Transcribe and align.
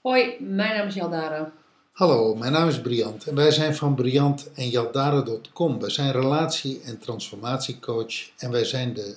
Hoi, 0.00 0.36
mijn 0.40 0.76
naam 0.76 0.86
is 0.86 0.94
Jaldara. 0.94 1.52
Hallo, 1.92 2.34
mijn 2.34 2.52
naam 2.52 2.68
is 2.68 2.80
Briant 2.80 3.26
en 3.26 3.34
wij 3.34 3.50
zijn 3.50 3.74
van 3.74 3.94
Briant 3.94 4.52
en 4.54 4.68
Jaldara.com. 4.68 5.80
Wij 5.80 5.90
zijn 5.90 6.12
relatie- 6.12 6.80
en 6.84 6.98
transformatiecoach 6.98 8.14
en 8.38 8.50
wij 8.50 8.64
zijn 8.64 8.94
de 8.94 9.16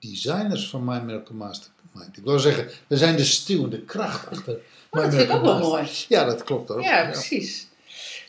designers 0.00 0.68
van 0.68 0.84
My 0.84 0.98
Miracle 0.98 1.34
Mastermind. 1.34 2.16
Ik 2.16 2.24
wil 2.24 2.38
zeggen, 2.38 2.68
we 2.86 2.96
zijn 2.96 3.16
de 3.16 3.24
stuwende 3.24 3.80
kracht 3.82 4.30
achter 4.30 4.60
Oh, 4.90 5.02
dat 5.02 5.14
vind 5.14 5.28
ik 5.28 5.36
ook 5.36 5.42
wel 5.42 5.58
mooi. 5.58 5.88
Ja, 6.08 6.24
dat 6.24 6.44
klopt 6.44 6.70
ook. 6.70 6.82
Ja, 6.82 7.10
precies. 7.10 7.66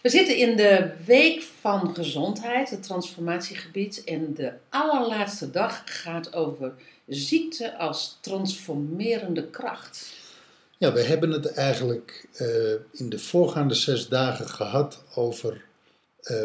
We 0.02 0.10
zitten 0.10 0.38
in 0.38 0.56
de 0.56 0.92
week 1.06 1.44
van 1.60 1.96
gezondheid, 1.96 2.70
het 2.70 2.84
transformatiegebied. 2.84 4.04
En 4.04 4.34
de 4.34 4.54
allerlaatste 4.70 5.52
dag 5.52 5.82
gaat 5.86 6.34
over 6.34 6.74
ziekte 7.08 7.78
als 7.78 8.18
transformerende 8.22 9.48
kracht. 9.48 10.14
Ja, 10.78 10.94
we 10.94 11.02
hebben 11.02 11.32
het 11.32 11.54
eigenlijk 11.54 12.28
eh, 12.34 12.48
in 12.92 13.10
de 13.10 13.20
voorgaande 13.20 13.74
zes 13.74 14.08
dagen 14.08 14.48
gehad 14.48 15.04
over 15.16 15.66
eh, 16.22 16.38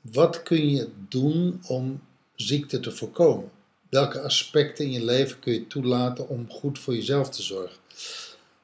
wat 0.00 0.42
kun 0.42 0.70
je 0.70 0.88
doen 1.08 1.62
om 1.66 2.00
ziekte 2.34 2.80
te 2.80 2.92
voorkomen. 2.92 3.50
Welke 3.92 4.20
aspecten 4.20 4.84
in 4.84 4.90
je 4.92 5.04
leven 5.04 5.38
kun 5.38 5.52
je 5.52 5.66
toelaten 5.66 6.28
om 6.28 6.50
goed 6.50 6.78
voor 6.78 6.94
jezelf 6.94 7.30
te 7.30 7.42
zorgen. 7.42 7.78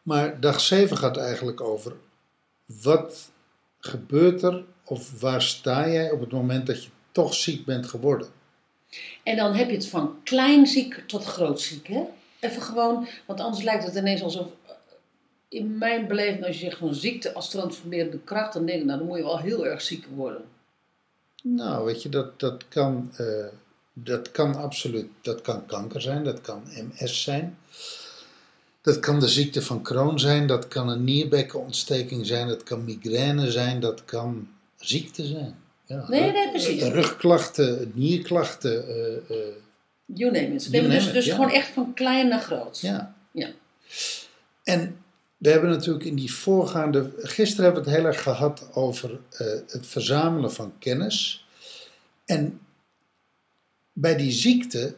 Maar 0.03 0.41
dag 0.41 0.61
7 0.61 0.97
gaat 0.97 1.17
eigenlijk 1.17 1.61
over 1.61 1.93
wat 2.83 3.31
gebeurt 3.81 4.43
er 4.43 4.65
of 4.85 5.20
waar 5.20 5.43
sta 5.43 5.89
jij 5.89 6.11
op 6.11 6.20
het 6.20 6.33
moment 6.33 6.67
dat 6.67 6.83
je 6.85 6.91
toch 7.12 7.35
ziek 7.35 7.65
bent 7.65 7.87
geworden. 7.87 8.29
En 9.23 9.37
dan 9.37 9.55
heb 9.55 9.69
je 9.69 9.75
het 9.75 9.87
van 9.89 10.17
klein 10.25 10.67
ziek 10.67 11.03
tot 11.07 11.25
groot 11.25 11.61
ziek, 11.61 11.87
hè? 11.87 12.03
Even 12.41 12.63
gewoon, 12.63 13.09
want 13.27 13.41
anders 13.41 13.65
lijkt 13.65 13.85
het 13.85 13.95
ineens 13.95 14.23
alsof... 14.23 14.47
eh, 14.67 14.73
In 15.48 15.79
mijn 15.79 16.07
beleving, 16.07 16.45
als 16.47 16.59
je 16.59 16.65
zegt 16.65 16.79
van 16.79 16.95
ziekte 16.95 17.33
als 17.33 17.51
transformerende 17.51 18.19
kracht, 18.19 18.53
dan 18.53 18.67
denk 18.67 18.81
ik, 18.81 18.85
nou, 18.87 18.98
dan 18.98 19.09
moet 19.09 19.17
je 19.19 19.25
wel 19.25 19.39
heel 19.39 19.67
erg 19.67 19.81
ziek 19.81 20.07
worden. 20.15 20.45
Nou, 21.42 21.85
weet 21.85 22.03
je, 22.03 22.09
dat, 22.09 22.41
dat, 22.41 22.69
kan, 22.69 23.13
eh, 23.17 23.47
dat 24.05 24.31
kan 24.31 24.55
absoluut. 24.57 25.07
Dat 25.21 25.41
kan 25.41 25.67
kanker 25.67 26.01
zijn, 26.01 26.25
dat 26.25 26.41
kan 26.41 26.63
MS 26.99 27.23
zijn. 27.23 27.59
Dat 28.81 29.01
kan 29.01 29.21
de 29.21 29.29
ziekte 29.29 29.63
van 29.63 29.83
Crohn 29.83 30.19
zijn, 30.19 30.47
dat 30.47 30.69
kan 30.69 30.89
een 30.89 31.05
nierbekkenontsteking 31.05 32.27
zijn, 32.27 32.49
dat 32.49 32.63
kan 32.63 32.85
migraine 32.85 33.51
zijn, 33.51 33.81
dat 33.81 34.05
kan 34.05 34.49
ziekte 34.77 35.27
zijn. 35.27 35.57
Ja, 35.87 36.09
Nee, 36.09 36.33
nee, 36.33 36.51
precies. 36.51 36.83
Rugklachten, 36.83 37.93
nierklachten. 37.95 38.89
eh, 38.89 39.17
eh, 39.17 39.55
You 40.05 40.31
name 40.33 40.55
it. 40.55 40.69
You 40.71 40.89
dus 40.89 41.07
it, 41.07 41.13
dus 41.13 41.25
ja. 41.25 41.35
gewoon 41.35 41.51
echt 41.51 41.69
van 41.69 41.95
klein 41.95 42.29
naar 42.29 42.41
groot. 42.41 42.81
ja. 42.81 43.15
Ja. 43.33 43.49
En 44.65 44.97
we 45.37 45.51
hebben 45.51 45.71
natuurlijk 45.71 46.05
in 46.05 46.15
die 46.17 46.33
voorgaande. 46.33 47.11
Gisteren 47.19 47.65
hebben 47.65 47.83
we 47.85 47.91
het 47.91 47.99
heel 47.99 48.09
erg 48.09 48.23
gehad 48.23 48.69
over 48.73 49.21
eh, 49.31 49.47
het 49.67 49.87
verzamelen 49.87 50.53
van 50.53 50.73
kennis. 50.79 51.47
En 52.25 52.61
bij 54.01 54.17
die 54.17 54.33
ziekte, 54.33 54.95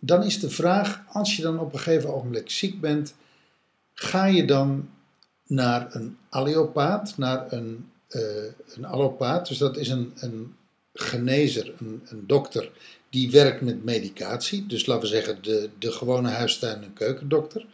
dan 0.00 0.22
is 0.22 0.40
de 0.40 0.50
vraag: 0.50 1.02
als 1.08 1.36
je 1.36 1.42
dan 1.42 1.58
op 1.58 1.72
een 1.72 1.78
gegeven 1.78 2.14
ogenblik 2.14 2.50
ziek 2.50 2.80
bent, 2.80 3.14
ga 3.94 4.26
je 4.26 4.44
dan 4.44 4.88
naar 5.46 5.94
een 5.94 6.16
allopaat, 6.28 7.14
naar 7.16 7.52
een, 7.52 7.90
eh, 8.08 8.20
een 8.74 8.84
allopaat. 8.84 9.48
Dus 9.48 9.58
dat 9.58 9.76
is 9.76 9.88
een, 9.88 10.12
een 10.16 10.54
genezer, 10.94 11.74
een, 11.78 12.02
een 12.04 12.26
dokter 12.26 12.70
die 13.10 13.30
werkt 13.30 13.60
met 13.60 13.84
medicatie. 13.84 14.66
Dus 14.66 14.86
laten 14.86 15.02
we 15.02 15.08
zeggen 15.08 15.42
de, 15.42 15.70
de 15.78 15.92
gewone 15.92 16.28
huistuin- 16.28 16.82
en 16.82 16.92
keukendokter. 16.92 17.66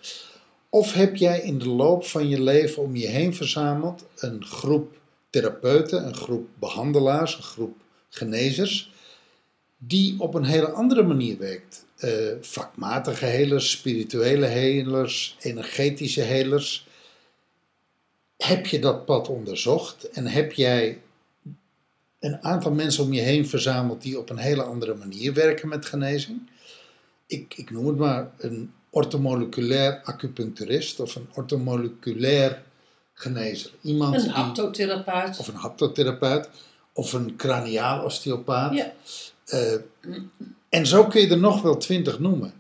Of 0.69 0.93
heb 0.93 1.17
jij 1.17 1.41
in 1.41 1.59
de 1.59 1.69
loop 1.69 2.05
van 2.05 2.28
je 2.28 2.43
leven 2.43 2.83
om 2.83 2.97
je 2.97 3.07
heen 3.07 3.34
verzameld 3.34 4.05
een 4.17 4.45
groep 4.45 4.97
therapeuten, 5.31 6.07
een 6.07 6.15
groep 6.15 6.49
behandelaars, 6.59 7.37
een 7.37 7.43
groep 7.43 7.77
genezers, 8.09 8.93
die 9.78 10.21
op 10.21 10.34
een 10.34 10.44
hele 10.44 10.71
andere 10.71 11.03
manier 11.03 11.39
werkt? 11.39 11.84
Eh, 11.97 12.11
vakmatige 12.41 13.25
helers, 13.25 13.71
spirituele 13.71 14.47
helers, 14.47 15.37
energetische 15.41 16.21
helers. 16.22 16.87
Heb 18.37 18.66
je 18.66 18.78
dat 18.78 19.05
pad 19.05 19.28
onderzocht 19.28 20.11
en 20.11 20.27
heb 20.27 20.53
jij 20.53 21.00
een 22.19 22.43
aantal 22.44 22.72
mensen 22.72 23.05
om 23.05 23.12
je 23.12 23.21
heen 23.21 23.49
verzameld 23.49 24.03
die 24.03 24.19
op 24.19 24.31
een 24.31 24.39
hele 24.39 24.62
andere 24.62 24.94
manier 24.94 25.34
werken 25.34 25.69
met 25.69 25.87
genezing? 25.87 26.41
ik, 27.28 27.55
ik 27.56 27.71
noem 27.71 27.87
het 27.87 27.97
maar, 27.97 28.31
een 28.39 28.72
ortomoleculair 28.91 30.00
acupuncturist 30.05 31.00
of 31.00 31.15
een 31.15 31.28
ortomoleculair 31.34 32.62
genezer. 33.15 33.71
Iemand 33.83 34.15
Een 34.15 34.22
die, 34.22 34.31
haptotherapeut. 34.31 35.39
of 35.39 35.49
een 35.49 35.55
haptotherapeut 35.55 36.49
of 36.93 37.12
een 37.12 37.37
craniaal 37.37 38.05
osteopaat. 38.05 38.75
Ja. 38.75 38.93
Eh, 39.48 39.75
en 40.69 40.86
zo 40.86 41.06
kun 41.06 41.20
je 41.20 41.28
er 41.28 41.38
nog 41.38 41.62
wel 41.62 41.76
twintig 41.76 42.19
noemen. 42.19 42.53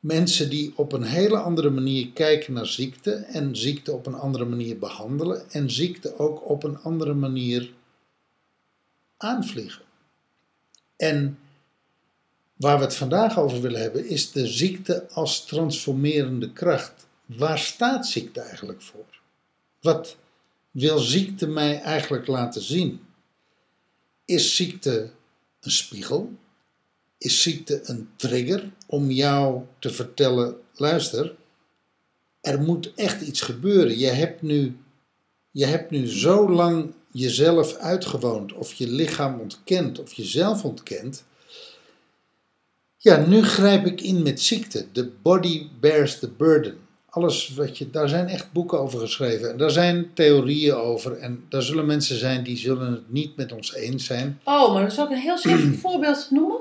Mensen 0.00 0.50
die 0.50 0.72
op 0.76 0.92
een 0.92 1.02
hele 1.02 1.38
andere 1.38 1.70
manier 1.70 2.10
kijken 2.12 2.52
naar 2.52 2.66
ziekte 2.66 3.12
en 3.12 3.56
ziekte 3.56 3.92
op 3.92 4.06
een 4.06 4.14
andere 4.14 4.44
manier 4.44 4.78
behandelen 4.78 5.50
en 5.50 5.70
ziekte 5.70 6.18
ook 6.18 6.48
op 6.50 6.64
een 6.64 6.78
andere 6.78 7.14
manier 7.14 7.72
aanvliegen. 9.16 9.82
En 10.96 11.38
waar 12.56 12.78
we 12.78 12.84
het 12.84 12.96
vandaag 12.96 13.38
over 13.38 13.60
willen 13.60 13.80
hebben 13.80 14.08
is 14.08 14.32
de 14.32 14.46
ziekte 14.46 15.08
als 15.10 15.44
transformerende 15.44 16.52
kracht. 16.52 17.06
Waar 17.26 17.58
staat 17.58 18.06
ziekte 18.06 18.40
eigenlijk 18.40 18.82
voor? 18.82 19.20
Wat 19.80 20.16
wil 20.70 20.98
ziekte 20.98 21.46
mij 21.46 21.80
eigenlijk 21.80 22.26
laten 22.26 22.62
zien? 22.62 23.00
Is 24.24 24.56
ziekte 24.56 25.10
een 25.66 25.72
spiegel? 25.72 26.32
Is 27.18 27.42
ziekte 27.42 27.80
een 27.84 28.08
trigger 28.16 28.70
om 28.86 29.10
jou 29.10 29.62
te 29.78 29.90
vertellen: 29.90 30.56
luister, 30.74 31.34
er 32.40 32.60
moet 32.60 32.94
echt 32.94 33.20
iets 33.20 33.40
gebeuren. 33.40 33.98
Je 33.98 34.06
hebt 34.06 34.42
nu, 34.42 34.76
je 35.50 35.64
hebt 35.64 35.90
nu 35.90 36.06
zo 36.06 36.50
lang 36.50 36.92
jezelf 37.10 37.74
uitgewoond, 37.74 38.52
of 38.52 38.72
je 38.72 38.88
lichaam 38.88 39.40
ontkend, 39.40 39.98
of 39.98 40.12
jezelf 40.12 40.64
ontkend. 40.64 41.24
Ja, 42.96 43.26
nu 43.26 43.42
grijp 43.42 43.86
ik 43.86 44.00
in 44.00 44.22
met 44.22 44.40
ziekte. 44.40 44.92
The 44.92 45.10
body 45.22 45.68
bears 45.80 46.18
the 46.18 46.28
burden. 46.28 46.78
Alles 47.16 47.54
wat 47.54 47.78
je, 47.78 47.90
daar 47.90 48.08
zijn 48.08 48.28
echt 48.28 48.52
boeken 48.52 48.80
over 48.80 48.98
geschreven. 49.00 49.50
En 49.50 49.56
daar 49.56 49.70
zijn 49.70 50.10
theorieën 50.14 50.74
over. 50.74 51.18
En 51.18 51.44
daar 51.48 51.62
zullen 51.62 51.86
mensen 51.86 52.16
zijn 52.18 52.42
die 52.42 52.56
zullen 52.56 52.92
het 52.92 53.10
niet 53.12 53.36
met 53.36 53.52
ons 53.52 53.74
eens 53.74 54.04
zijn. 54.04 54.40
Oh, 54.44 54.72
maar 54.72 54.82
dan 54.82 54.90
zal 54.90 55.04
ik 55.04 55.10
een 55.10 55.16
heel 55.16 55.38
simpel 55.38 55.72
voorbeeld 55.90 56.26
noemen. 56.30 56.60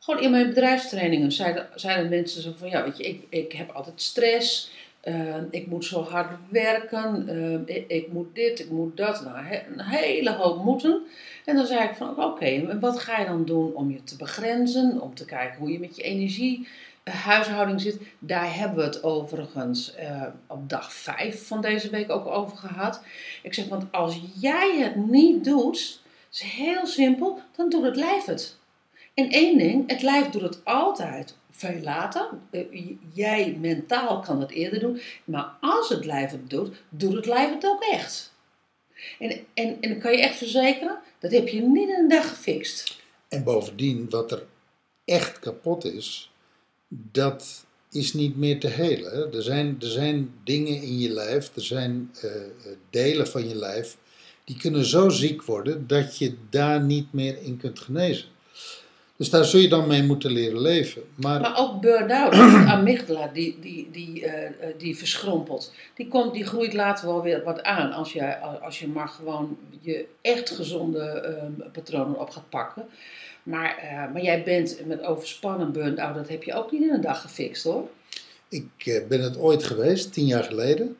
Gewoon 0.00 0.22
in 0.22 0.30
mijn 0.30 0.48
bedrijfstrainingen 0.48 1.32
zeiden, 1.32 1.66
zeiden 1.74 2.08
mensen 2.10 2.42
zo 2.42 2.52
van, 2.56 2.68
ja, 2.68 2.84
weet 2.84 2.96
je, 2.96 3.04
ik, 3.04 3.22
ik 3.28 3.52
heb 3.52 3.70
altijd 3.70 4.02
stress. 4.02 4.70
eh, 5.00 5.14
ik 5.50 5.66
moet 5.66 5.84
zo 5.84 6.02
hard 6.02 6.30
werken. 6.48 7.28
eh, 7.28 7.76
ik, 7.76 7.84
ik 7.88 8.12
moet 8.12 8.34
dit, 8.34 8.58
ik 8.60 8.70
moet 8.70 8.96
dat. 8.96 9.24
Nou, 9.24 9.36
he- 9.44 9.62
een 9.72 9.80
hele 9.80 10.32
hoop 10.32 10.64
moeten. 10.64 11.02
En 11.44 11.56
dan 11.56 11.66
zei 11.66 11.82
ik 11.88 11.94
van, 11.96 12.24
oké, 12.24 12.78
wat 12.80 12.98
ga 13.00 13.20
je 13.20 13.26
dan 13.26 13.44
doen 13.44 13.74
om 13.74 13.90
je 13.90 14.04
te 14.04 14.16
begrenzen? 14.16 15.00
Om 15.00 15.14
te 15.14 15.24
kijken 15.24 15.58
hoe 15.58 15.72
je 15.72 15.78
met 15.78 15.96
je 15.96 16.02
energie, 16.02 16.68
huishouding 17.10 17.80
zit. 17.80 17.98
Daar 18.18 18.56
hebben 18.56 18.76
we 18.78 18.84
het 18.84 19.02
overigens 19.02 19.94
eh, 19.94 20.22
op 20.46 20.68
dag 20.68 20.92
5 20.92 21.46
van 21.46 21.60
deze 21.60 21.90
week 21.90 22.10
ook 22.10 22.26
over 22.26 22.56
gehad. 22.56 23.02
Ik 23.42 23.54
zeg, 23.54 23.68
want 23.68 23.92
als 23.92 24.20
jij 24.40 24.78
het 24.78 24.96
niet 24.96 25.44
doet, 25.44 26.00
is 26.32 26.40
heel 26.40 26.86
simpel, 26.86 27.40
dan 27.56 27.68
doet 27.68 27.84
het 27.84 27.96
lijf 27.96 28.24
het. 28.24 28.56
En 29.14 29.30
één 29.30 29.58
ding, 29.58 29.90
het 29.90 30.02
lijf 30.02 30.30
doet 30.30 30.42
het 30.42 30.64
altijd 30.64 31.36
veel 31.50 31.80
later. 31.80 32.28
Eh, 32.50 32.60
Jij 33.12 33.56
mentaal 33.60 34.20
kan 34.20 34.40
het 34.40 34.50
eerder 34.50 34.80
doen. 34.80 35.00
Maar 35.24 35.52
als 35.60 35.88
het 35.88 36.04
lijf 36.04 36.30
het 36.30 36.50
doet, 36.50 36.76
doet 36.88 37.12
het 37.14 37.26
lijf 37.26 37.54
het 37.54 37.66
ook 37.66 37.82
echt. 37.82 38.34
En, 39.18 39.30
en, 39.54 39.76
en 39.80 39.90
dan 39.90 39.98
kan 39.98 40.12
je 40.12 40.20
echt 40.20 40.36
verzekeren, 40.36 40.98
dat 41.18 41.30
heb 41.30 41.48
je 41.48 41.62
niet 41.62 41.88
in 41.88 41.94
een 41.94 42.08
dag 42.08 42.28
gefixt. 42.28 43.00
En 43.28 43.44
bovendien, 43.44 44.10
wat 44.10 44.32
er 44.32 44.46
echt 45.04 45.38
kapot 45.38 45.84
is, 45.84 46.30
dat 46.88 47.64
is 47.90 48.12
niet 48.12 48.36
meer 48.36 48.60
te 48.60 48.68
helen. 48.68 49.32
Er 49.32 49.42
zijn, 49.42 49.76
er 49.80 49.90
zijn 49.90 50.30
dingen 50.44 50.82
in 50.82 50.98
je 50.98 51.10
lijf, 51.10 51.50
er 51.56 51.62
zijn 51.64 52.10
eh, 52.20 52.34
eh, 52.34 52.50
delen 52.90 53.28
van 53.28 53.48
je 53.48 53.54
lijf, 53.54 53.96
die 54.44 54.56
kunnen 54.56 54.84
zo 54.84 55.08
ziek 55.08 55.42
worden 55.42 55.86
dat 55.86 56.18
je 56.18 56.34
daar 56.50 56.82
niet 56.82 57.12
meer 57.12 57.42
in 57.42 57.56
kunt 57.56 57.78
genezen. 57.78 58.28
Dus 59.16 59.30
daar 59.30 59.44
zul 59.44 59.60
je 59.60 59.68
dan 59.68 59.86
mee 59.86 60.02
moeten 60.02 60.30
leren 60.30 60.60
leven. 60.60 61.02
Maar, 61.14 61.40
Maar 61.40 61.58
ook 61.58 61.80
burn-out, 61.80 62.32
de 62.32 62.64
amygdala 62.68 63.30
die, 63.32 63.58
die, 63.60 63.88
die, 63.92 64.24
eh, 64.24 64.46
eh, 64.46 64.74
die 64.78 64.96
verschrompelt. 64.96 65.72
Die, 65.94 66.08
komt, 66.08 66.34
die 66.34 66.46
groeit 66.46 66.72
later 66.72 67.06
wel 67.06 67.22
weer 67.22 67.42
wat 67.44 67.62
aan 67.62 67.92
als 67.92 68.12
je, 68.12 68.38
als 68.38 68.78
je 68.78 68.88
maar 68.88 69.08
gewoon 69.08 69.58
je 69.80 70.06
echt 70.20 70.50
gezonde 70.50 71.00
ehm, 71.00 71.70
patronen 71.72 72.20
op 72.20 72.30
gaat 72.30 72.48
pakken. 72.48 72.84
Maar, 73.42 73.76
eh, 73.76 74.12
maar 74.12 74.22
jij 74.22 74.42
bent 74.42 74.80
met 74.86 75.02
overspannen 75.02 75.72
burn-out, 75.72 76.14
dat 76.14 76.28
heb 76.28 76.42
je 76.42 76.54
ook 76.54 76.72
niet 76.72 76.82
in 76.82 76.92
een 76.92 77.00
dag 77.00 77.20
gefixt 77.20 77.64
hoor. 77.64 77.88
ik 78.48 79.04
ben 79.08 79.22
het 79.22 79.38
ooit 79.38 79.64
geweest, 79.64 80.12
tien 80.12 80.26
jaar 80.26 80.44
geleden. 80.44 80.96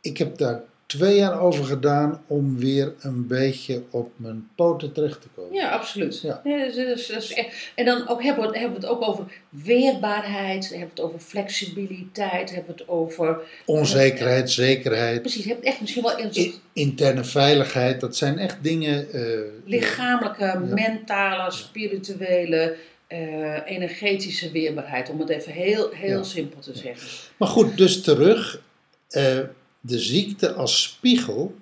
Ik 0.00 0.18
heb 0.18 0.38
daar 0.38 0.62
twee 0.96 1.16
jaar 1.16 1.40
over 1.40 1.64
gedaan 1.64 2.22
om 2.26 2.58
weer 2.58 2.92
een 3.00 3.26
beetje 3.26 3.82
op 3.90 4.12
mijn 4.16 4.48
poten 4.56 4.92
terecht 4.92 5.20
te 5.20 5.28
komen. 5.34 5.54
Ja, 5.54 5.70
absoluut. 5.70 6.20
Ja. 6.20 6.40
Ja, 6.44 6.56
dus- 6.72 7.34
en 7.74 7.84
dan 7.84 8.08
ook 8.08 8.22
hebben, 8.22 8.50
we, 8.50 8.58
hebben 8.58 8.80
we 8.80 8.86
het 8.86 8.94
ook 8.96 9.08
over 9.08 9.24
weerbaarheid, 9.48 10.68
hebben 10.68 10.80
we 10.94 10.94
het 10.94 11.00
over 11.00 11.18
flexibiliteit, 11.20 12.50
hebben 12.54 12.74
we 12.74 12.80
het 12.80 12.88
over... 12.88 13.38
Onzekerheid, 13.64 14.50
zekerheid, 14.50 15.20
Precies, 15.22 15.44
heb 15.44 15.62
echt 15.62 15.80
misschien 15.80 16.02
wel 16.02 16.18
een 16.20 16.34
soort 16.34 16.46
i- 16.46 16.60
interne 16.72 17.24
veiligheid, 17.24 18.00
dat 18.00 18.16
zijn 18.16 18.38
echt 18.38 18.56
dingen. 18.62 19.12
eh, 19.12 19.22
lichamelijke, 19.64 20.58
mentale, 20.74 21.50
spirituele, 21.50 22.76
eh, 23.06 23.18
energetische 23.66 24.50
weerbaarheid. 24.50 25.10
Om 25.10 25.20
het 25.20 25.28
even 25.28 25.52
heel, 25.52 25.90
heel 25.92 26.16
Ja. 26.16 26.22
simpel 26.22 26.60
te 26.60 26.76
zeggen. 26.76 27.08
Maar 27.36 27.48
goed, 27.48 27.76
dus 27.76 28.02
terug. 28.02 28.60
eh, 29.08 29.38
de 29.86 29.98
ziekte 29.98 30.52
als 30.52 30.82
spiegel, 30.82 31.54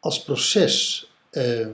als 0.00 0.22
proces. 0.22 1.08
eh, 1.30 1.66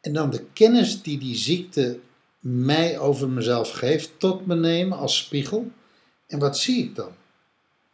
en 0.00 0.12
dan 0.12 0.30
de 0.30 0.44
kennis 0.52 1.02
die 1.02 1.18
die 1.18 1.36
ziekte 1.36 2.00
mij 2.40 2.98
over 2.98 3.28
mezelf 3.28 3.70
geeft, 3.70 4.18
tot 4.18 4.46
me 4.46 4.54
nemen 4.54 4.98
als 4.98 5.16
spiegel. 5.16 5.70
En 6.26 6.38
wat 6.38 6.58
zie 6.58 6.84
ik 6.84 6.94
dan? 6.94 7.12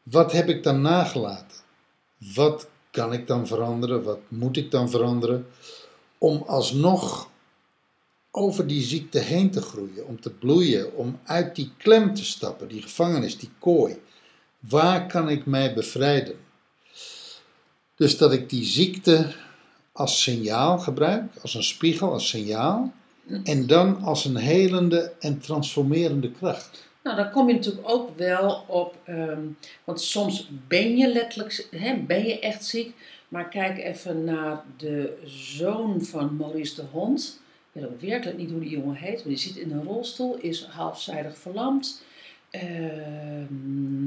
Wat 0.03 0.33
heb 0.33 0.49
ik 0.49 0.63
dan 0.63 0.81
nagelaten? 0.81 1.59
Wat 2.35 2.69
kan 2.91 3.13
ik 3.13 3.27
dan 3.27 3.47
veranderen? 3.47 4.03
Wat 4.03 4.21
moet 4.29 4.57
ik 4.57 4.71
dan 4.71 4.91
veranderen? 4.91 5.47
Om 6.19 6.43
alsnog 6.47 7.31
over 8.31 8.67
die 8.67 8.83
ziekte 8.83 9.19
heen 9.19 9.51
te 9.51 9.63
groeien, 9.63 10.07
om 10.07 10.21
te 10.21 10.31
bloeien, 10.31 10.95
om 10.95 11.19
uit 11.25 11.57
die 11.57 11.73
klem 11.77 12.15
te 12.15 12.25
stappen, 12.25 12.69
die 12.69 12.83
gevangenis, 12.83 13.39
die 13.39 13.51
kooi. 13.59 14.01
Waar 14.69 15.07
kan 15.07 15.29
ik 15.29 15.47
mij 15.47 15.75
bevrijden? 15.75 16.35
Dus 17.95 18.19
dat 18.19 18.33
ik 18.33 18.51
die 18.51 18.65
ziekte 18.65 19.33
als 19.93 20.23
signaal 20.23 20.79
gebruik, 20.79 21.23
als 21.43 21.55
een 21.55 21.63
spiegel, 21.63 22.13
als 22.13 22.29
signaal, 22.29 22.93
en 23.45 23.67
dan 23.67 24.03
als 24.03 24.25
een 24.25 24.37
helende 24.37 25.13
en 25.21 25.39
transformerende 25.41 26.31
kracht. 26.31 26.85
Nou, 27.03 27.17
dan 27.17 27.31
kom 27.31 27.49
je 27.49 27.55
natuurlijk 27.55 27.89
ook 27.89 28.17
wel 28.19 28.65
op, 28.67 28.97
ehm, 29.05 29.41
want 29.85 30.01
soms 30.01 30.51
ben 30.69 30.97
je 30.97 31.09
letterlijk, 31.13 31.69
ben 32.07 32.27
je 32.27 32.39
echt 32.39 32.65
ziek. 32.65 32.95
Maar 33.29 33.49
kijk 33.49 33.79
even 33.79 34.25
naar 34.25 34.65
de 34.77 35.19
zoon 35.25 36.03
van 36.03 36.37
Maurice 36.37 36.75
de 36.75 36.83
Hond. 36.91 37.41
Ik 37.73 37.81
weet 37.81 37.91
ook 37.91 38.01
werkelijk 38.01 38.39
niet 38.39 38.51
hoe 38.51 38.61
die 38.61 38.71
jongen 38.71 38.97
heet, 38.97 39.17
maar 39.17 39.29
die 39.35 39.37
zit 39.37 39.57
in 39.57 39.71
een 39.71 39.85
rolstoel, 39.85 40.37
is 40.37 40.65
halfzijdig 40.65 41.39
verlamd. 41.39 42.05
ehm, 42.51 44.07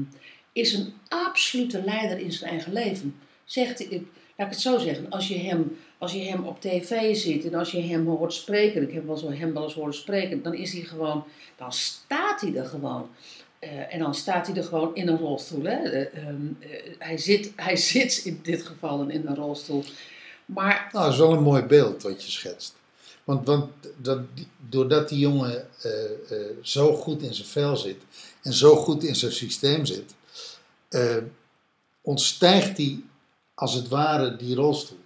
is 0.52 0.72
een 0.72 0.92
absolute 1.08 1.82
leider 1.84 2.18
in 2.18 2.32
zijn 2.32 2.50
eigen 2.50 2.72
leven. 2.72 3.16
Zegt 3.44 3.80
ik- 3.80 3.90
laat 4.36 4.46
ik 4.46 4.52
het 4.52 4.60
zo 4.60 4.78
zeggen, 4.78 5.10
als 5.10 5.28
je 5.28 5.38
hem, 5.38 5.76
als 5.98 6.12
je 6.12 6.22
hem 6.22 6.44
op 6.44 6.60
tv 6.60 7.16
ziet 7.16 7.44
en 7.44 7.54
als 7.54 7.70
je 7.70 7.80
hem 7.80 8.06
hoort 8.06 8.32
spreken, 8.32 8.82
ik 8.82 8.94
heb 8.94 9.06
wel 9.06 9.16
zo 9.16 9.30
hem 9.30 9.52
wel 9.54 9.62
eens 9.64 9.74
horen 9.74 9.94
spreken, 9.94 10.42
dan 10.42 10.54
is 10.54 10.72
hij 10.72 10.82
gewoon, 10.82 11.24
dan 11.56 11.72
staat 11.72 12.40
hij 12.40 12.54
er 12.54 12.66
gewoon. 12.66 13.08
Eh, 13.58 13.94
en 13.94 13.98
dan 13.98 14.14
staat 14.14 14.46
hij 14.46 14.56
er 14.56 14.64
gewoon 14.64 14.94
in 14.94 15.08
een 15.08 15.18
rolstoel. 15.18 15.66
Eh, 15.66 16.00
ehm, 16.00 16.36
eh, 16.60 16.68
hij, 16.98 17.18
zit, 17.18 17.52
hij 17.56 17.76
zit 17.92 18.20
in 18.24 18.40
dit 18.42 18.62
geval 18.62 19.08
in 19.08 19.26
een 19.26 19.34
rolstoel. 19.36 19.84
Maar 20.46 20.88
Nou, 20.92 21.04
dat 21.04 21.12
is 21.12 21.18
wel 21.18 21.32
een 21.32 21.42
mooi 21.42 21.62
beeld 21.62 22.02
wat 22.02 22.24
je 22.24 22.30
schetst. 22.30 22.74
Want, 23.24 23.46
want 23.46 23.70
dat, 23.96 24.20
doordat 24.68 25.08
die 25.08 25.18
jongen 25.18 25.66
zo 26.62 26.94
goed 26.94 27.22
in 27.22 27.34
zijn 27.34 27.48
vel 27.48 27.76
zit 27.76 27.96
en 28.42 28.52
zo 28.52 28.76
goed 28.76 29.04
in 29.04 29.16
zijn 29.16 29.32
systeem 29.32 29.84
zit, 29.86 30.14
eh, 30.90 31.16
ontstijgt 32.02 32.76
hij 32.76 32.98
als 33.54 33.74
het 33.74 33.88
ware 33.88 34.36
die 34.36 34.54
rolstoel. 34.54 34.98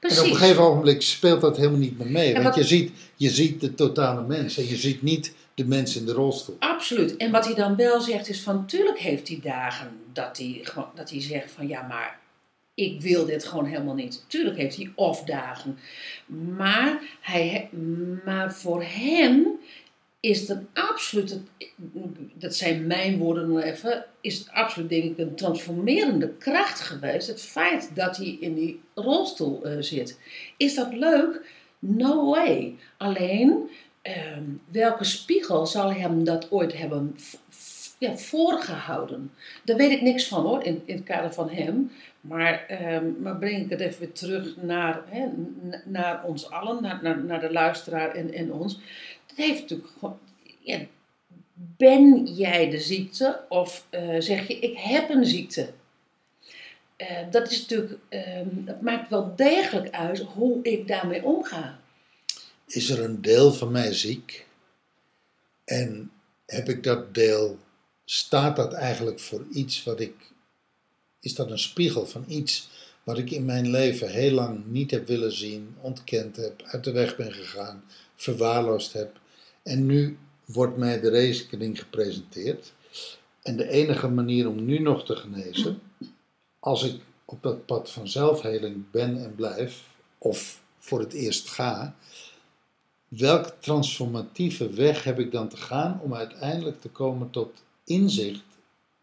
precies. 0.00 0.18
En 0.18 0.24
op 0.24 0.30
een 0.30 0.36
gegeven 0.36 0.62
ogenblik 0.62 1.02
speelt 1.02 1.40
dat 1.40 1.56
helemaal 1.56 1.78
niet 1.78 1.98
meer 1.98 2.10
mee. 2.10 2.26
En 2.28 2.42
Want 2.42 2.44
wat- 2.44 2.54
je 2.54 2.64
ziet, 2.64 2.92
je 3.16 3.30
ziet 3.30 3.60
de 3.60 3.74
totale 3.74 4.22
mens 4.26 4.58
en 4.58 4.66
je 4.68 4.76
ziet 4.76 5.02
niet 5.02 5.34
de 5.54 5.64
mens 5.64 5.96
in 5.96 6.06
de 6.06 6.12
rolstoel. 6.12 6.56
Absoluut. 6.58 7.16
En 7.16 7.30
wat 7.30 7.44
hij 7.44 7.54
dan 7.54 7.76
wel 7.76 8.00
zegt 8.00 8.28
is 8.28 8.40
van, 8.40 8.66
tuurlijk 8.66 8.98
heeft 8.98 9.28
hij 9.28 9.40
dagen 9.42 9.90
dat 10.12 10.38
hij, 10.38 10.64
dat 10.94 11.10
hij 11.10 11.20
zegt 11.20 11.50
van, 11.50 11.68
ja 11.68 11.82
maar 11.82 12.20
ik 12.74 13.00
wil 13.00 13.24
dit 13.26 13.44
gewoon 13.44 13.64
helemaal 13.66 13.94
niet. 13.94 14.24
Tuurlijk 14.26 14.56
heeft 14.56 14.76
hij 14.76 14.92
off-dagen. 14.94 15.78
Maar, 16.56 17.02
hij, 17.20 17.68
maar 18.24 18.54
voor 18.54 18.82
hem 18.86 19.46
is 20.22 20.40
het 20.40 20.48
een 20.48 20.68
absoluut, 20.72 21.38
dat 22.34 22.54
zijn 22.54 22.86
mijn 22.86 23.18
woorden 23.18 23.48
nog 23.48 23.62
even, 23.62 24.04
is 24.20 24.38
het 24.38 24.50
absoluut 24.50 24.88
denk 24.88 25.04
ik 25.04 25.18
een 25.18 25.34
transformerende 25.34 26.28
kracht 26.28 26.80
geweest. 26.80 27.26
Het 27.26 27.42
feit 27.42 27.90
dat 27.94 28.16
hij 28.16 28.36
in 28.40 28.54
die 28.54 28.80
rolstoel 28.94 29.64
eh, 29.64 29.76
zit. 29.80 30.18
Is 30.56 30.74
dat 30.74 30.92
leuk? 30.94 31.46
No 31.78 32.30
way. 32.30 32.74
Alleen, 32.96 33.70
ehm, 34.02 34.42
welke 34.70 35.04
spiegel 35.04 35.66
zal 35.66 35.92
hem 35.92 36.24
dat 36.24 36.50
ooit 36.50 36.78
hebben 36.78 37.16
ja, 37.98 38.16
voorgehouden? 38.16 39.32
Daar 39.64 39.76
weet 39.76 39.90
ik 39.90 40.00
niks 40.00 40.28
van 40.28 40.42
hoor, 40.42 40.62
in, 40.64 40.82
in 40.84 40.96
het 40.96 41.04
kader 41.04 41.32
van 41.32 41.50
hem. 41.50 41.90
Maar, 42.20 42.66
ehm, 42.66 43.06
maar 43.20 43.36
breng 43.36 43.64
ik 43.64 43.70
het 43.70 43.80
even 43.80 44.00
weer 44.00 44.12
terug 44.12 44.56
naar, 44.56 45.02
naar 45.84 46.24
ons 46.24 46.50
allen, 46.50 46.82
naar, 46.82 46.98
naar, 47.02 47.24
naar 47.24 47.40
de 47.40 47.52
luisteraar 47.52 48.14
en, 48.14 48.32
en 48.32 48.52
ons. 48.52 48.80
Dat 49.36 49.46
heeft 49.46 49.60
natuurlijk 49.60 49.88
ben 51.76 52.26
jij 52.26 52.70
de 52.70 52.80
ziekte 52.80 53.40
of 53.48 53.86
eh, 53.90 54.16
zeg 54.18 54.48
je 54.48 54.58
ik 54.58 54.78
heb 54.78 55.10
een 55.10 55.26
ziekte? 55.26 55.72
Eh, 56.96 57.30
dat 57.30 57.50
is 57.50 57.60
natuurlijk, 57.60 57.98
ehm, 58.08 58.48
dat 58.64 58.80
maakt 58.80 59.10
wel 59.10 59.36
degelijk 59.36 59.90
uit 59.90 60.18
hoe 60.18 60.62
ik 60.62 60.88
daarmee 60.88 61.24
omga. 61.24 61.80
Is 62.66 62.90
er 62.90 63.04
een 63.04 63.22
deel 63.22 63.52
van 63.52 63.70
mij 63.70 63.92
ziek? 63.92 64.46
En 65.64 66.10
heb 66.46 66.68
ik 66.68 66.82
dat 66.82 67.14
deel, 67.14 67.58
staat 68.04 68.56
dat 68.56 68.72
eigenlijk 68.72 69.20
voor 69.20 69.44
iets 69.52 69.84
wat 69.84 70.00
ik, 70.00 70.14
is 71.20 71.34
dat 71.34 71.50
een 71.50 71.58
spiegel 71.58 72.06
van 72.06 72.24
iets 72.28 72.68
wat 73.02 73.18
ik 73.18 73.30
in 73.30 73.44
mijn 73.44 73.70
leven 73.70 74.10
heel 74.10 74.32
lang 74.32 74.66
niet 74.66 74.90
heb 74.90 75.06
willen 75.06 75.32
zien, 75.32 75.76
ontkend 75.80 76.36
heb, 76.36 76.62
uit 76.62 76.84
de 76.84 76.92
weg 76.92 77.16
ben 77.16 77.32
gegaan, 77.32 77.84
verwaarloosd 78.16 78.92
heb. 78.92 79.20
En 79.62 79.86
nu 79.86 80.18
wordt 80.44 80.76
mij 80.76 81.00
de 81.00 81.10
rekening 81.10 81.78
gepresenteerd. 81.78 82.72
En 83.42 83.56
de 83.56 83.68
enige 83.68 84.08
manier 84.08 84.48
om 84.48 84.64
nu 84.64 84.78
nog 84.78 85.04
te 85.04 85.16
genezen, 85.16 85.82
als 86.58 86.82
ik 86.82 87.00
op 87.24 87.42
dat 87.42 87.66
pad 87.66 87.90
van 87.90 88.08
zelfheling 88.08 88.90
ben 88.90 89.24
en 89.24 89.34
blijf, 89.34 89.84
of 90.18 90.62
voor 90.78 91.00
het 91.00 91.12
eerst 91.12 91.48
ga, 91.48 91.96
welke 93.08 93.52
transformatieve 93.58 94.70
weg 94.70 95.04
heb 95.04 95.18
ik 95.18 95.32
dan 95.32 95.48
te 95.48 95.56
gaan 95.56 96.00
om 96.02 96.14
uiteindelijk 96.14 96.80
te 96.80 96.88
komen 96.88 97.30
tot 97.30 97.62
inzicht, 97.84 98.44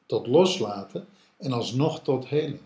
tot 0.06 0.28
loslaten 0.28 1.08
en 1.40 1.52
alsnog 1.52 2.04
tot 2.04 2.28
heling? 2.28 2.60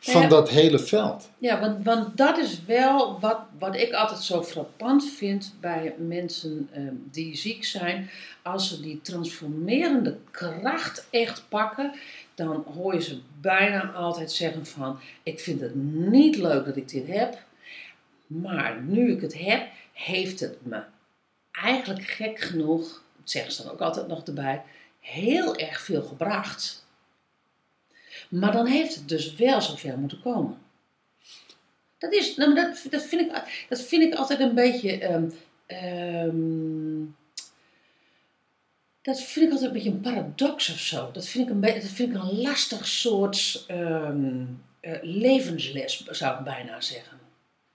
Van 0.00 0.22
Ja. 0.22 0.28
dat 0.28 0.50
hele 0.50 0.78
veld. 0.78 1.30
Ja, 1.38 1.60
want, 1.60 1.84
want 1.84 2.16
dat 2.16 2.38
is 2.38 2.64
wel 2.64 3.20
wat, 3.20 3.38
wat 3.58 3.76
ik 3.76 3.92
altijd 3.92 4.22
zo 4.22 4.42
frappant 4.42 5.10
vind 5.10 5.54
bij 5.60 5.94
mensen 5.98 6.68
ehm, 6.72 6.94
die 7.10 7.36
ziek 7.36 7.64
zijn. 7.64 8.10
Als 8.42 8.68
ze 8.68 8.80
die 8.80 9.00
transformerende 9.02 10.16
kracht 10.30 11.06
echt 11.10 11.44
pakken, 11.48 11.92
dan 12.34 12.64
hoor 12.74 12.94
je 12.94 13.02
ze 13.02 13.20
bijna 13.40 13.92
altijd 13.92 14.32
zeggen 14.32 14.66
van... 14.66 14.98
Ik 15.22 15.40
vind 15.40 15.60
het 15.60 15.74
niet 16.10 16.36
leuk 16.36 16.64
dat 16.64 16.76
ik 16.76 16.88
dit 16.88 17.06
heb, 17.06 17.42
maar 18.26 18.82
nu 18.82 19.12
ik 19.12 19.20
het 19.20 19.38
heb, 19.38 19.68
heeft 19.92 20.40
het 20.40 20.56
me 20.62 20.82
eigenlijk 21.52 22.04
gek 22.04 22.40
genoeg, 22.40 23.02
dat 23.16 23.30
zeggen 23.30 23.52
ze 23.52 23.62
dan 23.62 23.72
ook 23.72 23.80
altijd 23.80 24.08
nog 24.08 24.24
erbij, 24.24 24.62
heel 25.00 25.56
erg 25.56 25.80
veel 25.80 26.02
gebracht. 26.02 26.77
Maar 28.28 28.52
dan 28.52 28.66
heeft 28.66 28.94
het 28.94 29.08
dus 29.08 29.34
wel 29.34 29.60
zover 29.60 29.98
moeten 29.98 30.20
komen. 30.20 30.58
Dat, 31.98 32.12
is, 32.12 32.36
nou, 32.36 32.54
dat, 32.54 32.86
dat, 32.90 33.02
vind, 33.02 33.20
ik, 33.20 33.64
dat 33.68 33.82
vind 33.82 34.02
ik 34.02 34.14
altijd 34.14 34.40
een 34.40 34.54
beetje. 34.54 34.98
ehm, 34.98 35.28
ehm, 35.66 37.04
dat 39.02 39.22
vind 39.22 39.46
ik 39.46 39.52
altijd 39.52 39.70
een 39.70 39.76
beetje 39.76 39.90
een 39.90 40.00
paradox 40.00 40.70
of 40.70 40.78
zo. 40.78 41.10
Dat 41.12 41.26
vind 41.26 41.48
ik 41.48 41.54
een, 41.54 41.60
dat 41.60 41.84
vind 41.84 42.14
ik 42.14 42.22
een 42.22 42.40
lastig 42.40 42.86
soort 42.86 43.64
ehm, 43.66 44.44
eh, 44.80 44.98
levensles, 45.02 46.04
zou 46.06 46.38
ik 46.38 46.44
bijna 46.44 46.80
zeggen. 46.80 47.17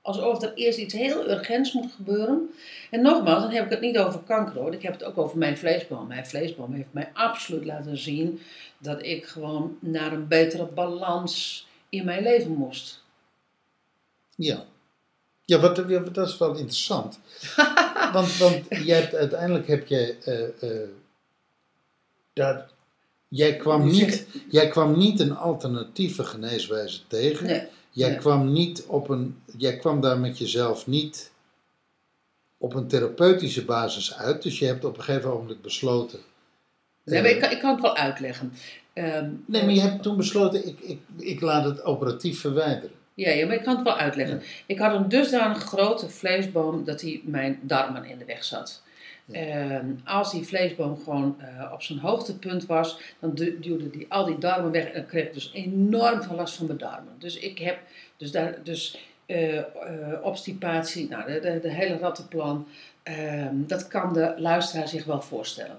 Alsof 0.05 0.41
er 0.41 0.53
eerst 0.53 0.77
iets 0.77 0.93
heel 0.93 1.29
urgents 1.29 1.73
moet 1.73 1.91
gebeuren. 1.95 2.49
En 2.91 3.01
nogmaals, 3.01 3.43
dan 3.43 3.51
heb 3.51 3.65
ik 3.65 3.69
het 3.71 3.81
niet 3.81 3.97
over 3.97 4.19
kanker 4.19 4.55
hoor. 4.55 4.73
Ik 4.73 4.81
heb 4.81 4.93
het 4.93 5.03
ook 5.03 5.17
over 5.17 5.37
mijn 5.37 5.57
vleesboom. 5.57 6.07
Mijn 6.07 6.27
vleesboom 6.27 6.73
heeft 6.73 6.87
mij 6.93 7.09
absoluut 7.13 7.65
laten 7.65 7.97
zien 7.97 8.39
dat 8.77 9.03
ik 9.05 9.25
gewoon 9.25 9.77
naar 9.79 10.11
een 10.13 10.27
betere 10.27 10.65
balans 10.65 11.67
in 11.89 12.05
mijn 12.05 12.23
leven 12.23 12.51
moest. 12.51 13.03
Ja. 14.35 14.65
Ja, 15.45 15.59
wat, 15.59 15.83
ja, 15.87 15.99
dat 15.99 16.27
is 16.27 16.37
wel 16.37 16.55
interessant. 16.55 17.19
want 18.13 18.37
want 18.37 18.65
jij 18.69 18.99
hebt, 18.99 19.15
uiteindelijk 19.15 19.67
heb 19.67 19.87
je. 19.87 20.15
eh, 20.23 20.71
eh, 20.71 20.89
daar, 22.33 22.69
jij, 23.27 23.55
kwam 23.55 23.85
niet, 23.85 24.27
jij 24.49 24.67
kwam 24.67 24.97
niet 24.97 25.19
een 25.19 25.35
alternatieve 25.37 26.23
geneeswijze 26.23 27.07
tegen. 27.07 27.45
Nee. 27.45 27.67
Jij, 27.93 28.15
kwam 28.15 28.51
niet 28.51 28.85
op 28.85 29.09
een, 29.09 29.41
jij 29.57 29.77
kwam 29.77 30.01
daar 30.01 30.19
met 30.19 30.37
jezelf 30.37 30.87
niet 30.87 31.31
op 32.57 32.73
een 32.73 32.87
therapeutische 32.87 33.65
basis 33.65 34.15
uit. 34.15 34.43
Dus 34.43 34.59
je 34.59 34.65
hebt 34.65 34.85
op 34.85 34.97
een 34.97 35.03
gegeven 35.03 35.29
moment 35.29 35.61
besloten. 35.61 36.19
Nee, 37.03 37.17
eh, 37.17 37.23
maar 37.23 37.31
ik, 37.31 37.39
kan, 37.39 37.51
ik 37.51 37.59
kan 37.59 37.71
het 37.71 37.81
wel 37.81 37.95
uitleggen. 37.95 38.53
Ehm, 38.93 39.29
nee, 39.45 39.63
maar 39.63 39.73
je 39.73 39.81
hebt 39.81 40.03
toen 40.03 40.17
besloten, 40.17 40.67
ik, 40.67 40.79
ik, 40.79 40.99
ik 41.17 41.41
laat 41.41 41.65
het 41.65 41.83
operatief 41.83 42.39
verwijderen. 42.39 42.91
Ja, 43.13 43.31
ja, 43.31 43.45
maar 43.45 43.55
ik 43.55 43.63
kan 43.63 43.75
het 43.75 43.83
wel 43.83 43.97
uitleggen. 43.97 44.41
Ik 44.65 44.79
had 44.79 44.95
een 44.95 45.09
dusdanig 45.09 45.63
grote 45.63 46.09
vleesboom 46.09 46.83
dat 46.83 47.01
hij 47.01 47.21
mijn 47.25 47.59
darmen 47.61 48.05
in 48.05 48.17
de 48.17 48.25
weg 48.25 48.43
zat. 48.43 48.82
En 49.31 50.01
als 50.03 50.31
die 50.31 50.43
vleesboom 50.43 50.97
gewoon 51.03 51.35
eh, 51.39 51.71
op 51.73 51.81
zijn 51.81 51.99
hoogtepunt 51.99 52.65
was, 52.65 52.99
dan 53.19 53.35
du- 53.35 53.59
duwde 53.59 53.89
die 53.89 54.05
al 54.09 54.25
die 54.25 54.37
darmen 54.37 54.71
weg 54.71 54.85
en 54.85 55.05
kreeg 55.05 55.31
dus 55.31 55.51
enorm 55.53 56.21
veel 56.23 56.35
last 56.35 56.55
van 56.55 56.65
mijn 56.65 56.77
darmen. 56.77 57.13
Dus 57.17 57.37
ik 57.37 57.57
heb 57.57 57.79
dus 58.17 58.31
daar 58.31 58.57
dus 58.63 58.97
eh, 59.25 59.57
eh, 59.57 59.65
obstipatie, 60.21 61.09
nou 61.09 61.31
de, 61.41 61.59
de, 61.61 61.71
hele 61.71 61.97
rattenplan, 61.97 62.67
ehm, 63.03 63.55
dat 63.55 63.87
kan 63.87 64.13
de 64.13 64.33
luisteraar 64.37 64.87
zich 64.87 65.05
wel 65.05 65.21
voorstellen. 65.21 65.77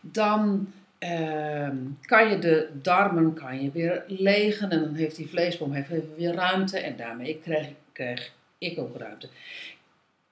Dan 0.00 0.72
ehm, 0.98 1.76
kan 2.00 2.30
je 2.30 2.38
de 2.38 2.68
darmen 2.72 3.34
kan 3.34 3.62
je 3.62 3.70
weer 3.70 4.04
legen 4.06 4.70
en 4.70 4.80
dan 4.80 4.94
heeft 4.94 5.16
die 5.16 5.28
vleesboom 5.28 5.72
heeft 5.72 5.88
weer 6.16 6.34
ruimte 6.34 6.78
en 6.78 6.96
daarmee 6.96 7.40
krijg, 7.42 7.66
krijg 7.92 8.32
ik 8.58 8.78
ook 8.78 8.96
ruimte. 8.96 9.28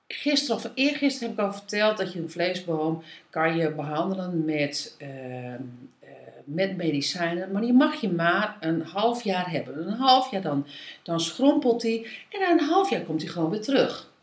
Gisteren 0.08 0.56
of 0.56 0.70
eergisteren 0.74 1.28
heb 1.28 1.38
ik 1.38 1.44
al 1.44 1.52
verteld 1.52 1.96
dat 1.96 2.12
je 2.12 2.20
een 2.20 2.30
vleesboom 2.30 3.02
kan 3.30 3.56
je 3.56 3.70
behandelen 3.70 4.44
met, 4.44 4.94
ehm, 4.98 5.62
eh, 6.00 6.08
met 6.44 6.76
medicijnen, 6.76 7.52
maar 7.52 7.62
die 7.62 7.72
mag 7.72 8.00
je 8.00 8.12
maar 8.12 8.56
een 8.60 8.82
half 8.82 9.24
jaar 9.24 9.50
hebben. 9.50 9.86
Een 9.86 9.92
half 9.92 10.30
jaar 10.30 10.42
dan, 10.42 10.66
dan 11.02 11.20
schrompelt 11.20 11.80
die 11.80 12.06
en 12.30 12.40
na 12.40 12.50
een 12.50 12.68
half 12.68 12.90
jaar 12.90 13.00
komt 13.00 13.22
hij 13.22 13.30
gewoon 13.30 13.50
weer 13.50 13.62
terug. 13.62 14.14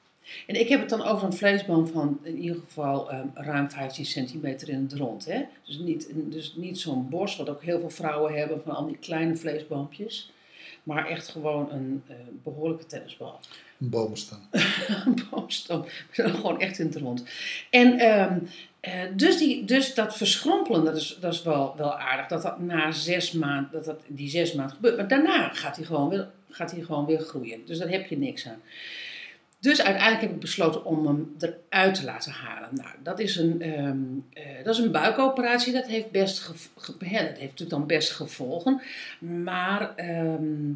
En 0.47 0.59
ik 0.59 0.69
heb 0.69 0.79
het 0.79 0.89
dan 0.89 1.03
over 1.03 1.25
een 1.25 1.33
vleesboom 1.33 1.87
van 1.87 2.19
in 2.23 2.37
ieder 2.37 2.57
geval 2.65 3.11
ehm, 3.11 3.27
ruim 3.33 3.69
15 3.69 4.05
centimeter 4.05 4.69
in 4.69 4.81
het 4.81 4.93
rond. 4.93 5.25
Hè? 5.25 5.41
Dus 5.65 5.77
niet, 5.77 6.09
dus 6.13 6.55
niet 6.55 6.79
zo'n 6.79 7.09
bos, 7.09 7.35
wat 7.35 7.49
ook 7.49 7.63
heel 7.63 7.79
veel 7.79 7.89
vrouwen 7.89 8.33
hebben 8.33 8.61
van 8.65 8.75
al 8.75 8.85
die 8.85 8.97
kleine 8.97 9.35
vleesboompjes. 9.35 10.31
Maar 10.83 11.07
echt 11.07 11.27
gewoon 11.27 11.71
een 11.71 12.03
eh, 12.07 12.15
behoorlijke 12.43 12.85
tennisbal. 12.85 13.39
Een 13.79 13.89
boomstam. 13.89 14.39
Een 15.05 15.27
boomstam. 15.29 15.85
gewoon 16.11 16.59
echt 16.59 16.79
in 16.79 16.85
het 16.85 16.95
rond. 16.95 17.23
En 17.69 17.99
ehm, 17.99 18.37
eh, 18.79 19.01
dus, 19.15 19.37
die, 19.37 19.65
dus 19.65 19.93
dat 19.93 20.17
verschrompelen, 20.17 20.85
dat 20.85 20.95
is, 20.95 21.17
dat 21.19 21.33
is 21.33 21.43
wel, 21.43 21.73
wel 21.77 21.97
aardig. 21.97 22.27
Dat 22.27 22.41
dat 22.41 22.59
na 22.59 22.91
zes 22.91 23.31
maanden, 23.31 23.71
dat 23.71 23.85
dat 23.85 24.01
die 24.07 24.29
zes 24.29 24.53
maanden 24.53 24.75
gebeurt. 24.75 24.97
Maar 24.97 25.07
daarna 25.07 25.49
gaat 25.49 25.75
hij 25.75 25.85
gewoon 25.85 26.09
weer, 26.09 26.29
gaat 26.49 26.71
hij 26.71 26.81
gewoon 26.81 27.05
weer 27.05 27.19
groeien. 27.19 27.65
Dus 27.65 27.77
daar 27.77 27.89
heb 27.89 28.07
je 28.07 28.17
niks 28.17 28.47
aan. 28.47 28.61
Dus 29.63 29.81
uiteindelijk 29.81 30.21
heb 30.21 30.31
ik 30.31 30.39
besloten 30.39 30.85
om 30.85 31.07
hem 31.07 31.35
eruit 31.39 31.95
te 31.95 32.03
laten 32.03 32.31
halen. 32.31 32.69
Nou, 32.71 32.89
dat 33.03 33.19
is 33.19 33.35
een, 33.35 33.61
ehm, 33.61 33.97
eh, 34.33 34.63
dat 34.63 34.73
is 34.75 34.81
een 34.81 34.91
buikoperatie. 34.91 35.73
Dat 35.73 35.87
heeft, 35.87 36.11
best 36.11 36.39
ge- 36.39 36.91
dat 36.97 37.07
heeft 37.07 37.39
natuurlijk 37.39 37.69
dan 37.69 37.85
best 37.87 38.11
gevolgen. 38.11 38.81
Maar 39.19 39.95
ehm, 39.95 40.71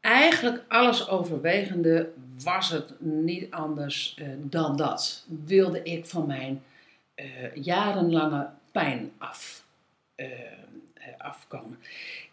eigenlijk 0.00 0.62
alles 0.68 1.08
overwegende 1.08 2.08
was 2.42 2.70
het 2.70 2.92
niet 2.98 3.50
anders 3.50 4.14
eh, 4.18 4.26
dan 4.38 4.76
dat. 4.76 5.24
Wilde 5.44 5.82
ik 5.82 6.06
van 6.06 6.26
mijn 6.26 6.62
eh, 7.14 7.24
jarenlange 7.54 8.48
pijn 8.72 9.12
af, 9.18 9.64
afkomen. 11.18 11.78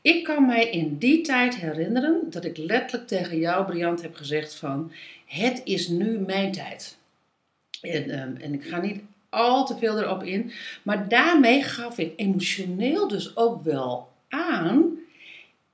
Ik 0.02 0.24
kan 0.24 0.46
mij 0.46 0.70
in 0.70 0.98
die 0.98 1.22
tijd 1.22 1.56
herinneren 1.56 2.22
dat 2.30 2.46
ik 2.46 2.58
letterlijk 2.58 3.08
tegen 3.08 3.38
jou, 3.38 3.66
Briant, 3.66 4.02
heb 4.02 4.16
gezegd 4.16 4.56
van... 4.56 4.92
Het 5.30 5.62
is 5.64 5.88
nu 5.88 6.20
mijn 6.20 6.52
tijd. 6.52 6.98
En, 7.82 8.10
ehm, 8.10 8.36
en 8.36 8.54
ik 8.54 8.64
ga 8.64 8.82
niet 8.82 9.02
al 9.30 9.66
te 9.66 9.78
veel 9.78 10.00
erop 10.00 10.24
in. 10.24 10.52
Maar 10.84 11.08
daarmee 11.08 11.64
gaf 11.64 11.98
ik 11.98 12.14
emotioneel 12.16 13.08
dus 13.08 13.38
ook 13.38 13.64
wel 13.64 14.08
aan... 14.30 14.98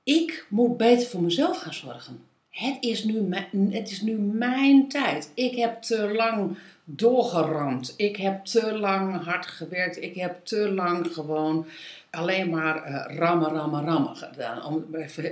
Ik 0.02 0.46
moet 0.48 0.76
beter 0.76 1.08
voor 1.08 1.22
mezelf 1.22 1.58
gaan 1.58 1.74
zorgen. 1.74 2.24
Het 2.50 2.76
is 2.80 3.04
nu 3.04 3.20
mijn, 3.20 3.72
het 3.72 3.90
is 3.90 4.00
nu 4.00 4.16
mijn 4.18 4.88
tijd. 4.88 5.30
Ik 5.34 5.56
heb 5.56 5.82
te 5.82 6.12
lang 6.14 6.56
doorgeramd. 6.84 7.94
Ik 7.96 8.16
heb 8.16 8.44
te 8.44 8.78
lang 8.78 9.24
hard 9.24 9.46
gewerkt. 9.46 10.02
Ik 10.02 10.14
heb 10.14 10.44
te 10.44 10.72
lang 10.72 11.12
gewoon 11.12 11.66
alleen 12.10 12.50
maar 12.50 12.82
eh, 12.82 13.16
rammen, 13.16 13.50
rammen, 13.50 13.84
rammen 13.84 14.16
gedaan. 14.16 14.64
Om 14.64 14.84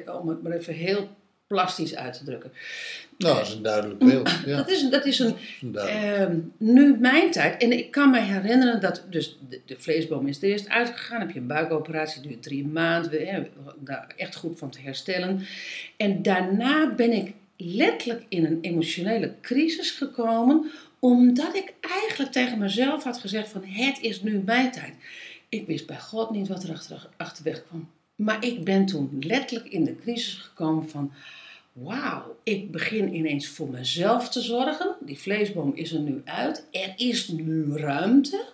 om 0.07 0.28
het 0.28 0.43
maar 0.43 0.52
even 0.52 0.75
heel 0.75 1.09
plastisch 1.54 1.96
uit 1.96 2.18
te 2.18 2.25
drukken. 2.25 2.52
Nou, 3.18 3.37
dat 3.37 3.46
is 3.46 3.54
een 3.54 3.62
duidelijk 3.62 3.99
beeld. 3.99 4.30
Ja, 4.46 4.56
Dat, 4.56 4.70
is, 4.70 4.88
dat 4.88 5.06
is 5.06 5.18
een, 5.18 5.28
dat 5.28 5.38
is 5.38 5.58
een 5.61 5.73
duidelijk. 5.73 6.18
Ehm, 6.18 6.38
nu 6.56 6.96
mijn 6.99 7.30
tijd. 7.30 7.62
En 7.62 7.73
ik 7.73 7.90
kan 7.90 8.11
me 8.11 8.20
herinneren 8.20 8.80
dat 8.80 9.04
dus 9.11 9.38
de, 9.49 9.61
de 9.66 9.76
vleesboom 9.78 10.26
is 10.26 10.42
er 10.42 10.49
eerst 10.49 10.68
uitgegaan. 10.68 11.20
Heb 11.20 11.30
je 11.30 11.38
een 11.38 11.46
buikoperatie, 11.46 12.23
duurt 12.23 12.42
drie 12.42 12.66
maanden. 12.66 13.26
Hè, 13.26 13.42
daar 13.78 14.12
echt 14.16 14.37
goed 14.37 14.58
van 14.58 14.70
te 14.70 14.80
herstellen. 14.80 15.46
En 15.96 16.23
daarna 16.23 16.94
ben 16.94 17.12
ik 17.12 17.32
letterlijk 17.56 18.25
in 18.28 18.44
een 18.44 18.58
emotionele 18.61 19.34
crisis 19.40 19.90
gekomen. 19.90 20.70
Omdat 20.99 21.54
ik 21.54 21.73
eigenlijk 21.80 22.32
tegen 22.32 22.58
mezelf 22.58 23.04
had 23.04 23.18
gezegd 23.18 23.49
van 23.49 23.64
het 23.64 24.00
is 24.00 24.23
nu 24.23 24.42
mijn 24.44 24.70
tijd. 24.70 24.94
Ik 25.49 25.66
wist 25.66 25.87
bij 25.87 26.00
God 26.00 26.30
niet 26.30 26.49
wat 26.49 26.62
er 26.62 26.70
achter, 26.70 27.08
achterweg 27.16 27.66
kwam. 27.66 27.88
Maar 28.14 28.44
ik 28.44 28.64
ben 28.64 28.87
toen 28.87 29.16
letterlijk 29.20 29.68
in 29.68 29.84
de 29.84 29.96
crisis 29.96 30.34
gekomen 30.34 30.88
van... 30.88 31.12
Wauw, 31.75 32.37
ik 32.43 32.71
begin 32.71 33.14
ineens 33.14 33.49
voor 33.49 33.69
mezelf 33.69 34.28
te 34.28 34.40
zorgen. 34.40 34.97
Die 35.00 35.19
vleesboom 35.19 35.73
is 35.75 35.93
er 35.93 36.00
nu 36.00 36.23
uit. 36.25 36.66
Er 36.71 36.93
is 36.97 37.28
nu 37.28 37.76
ruimte. 37.76 38.45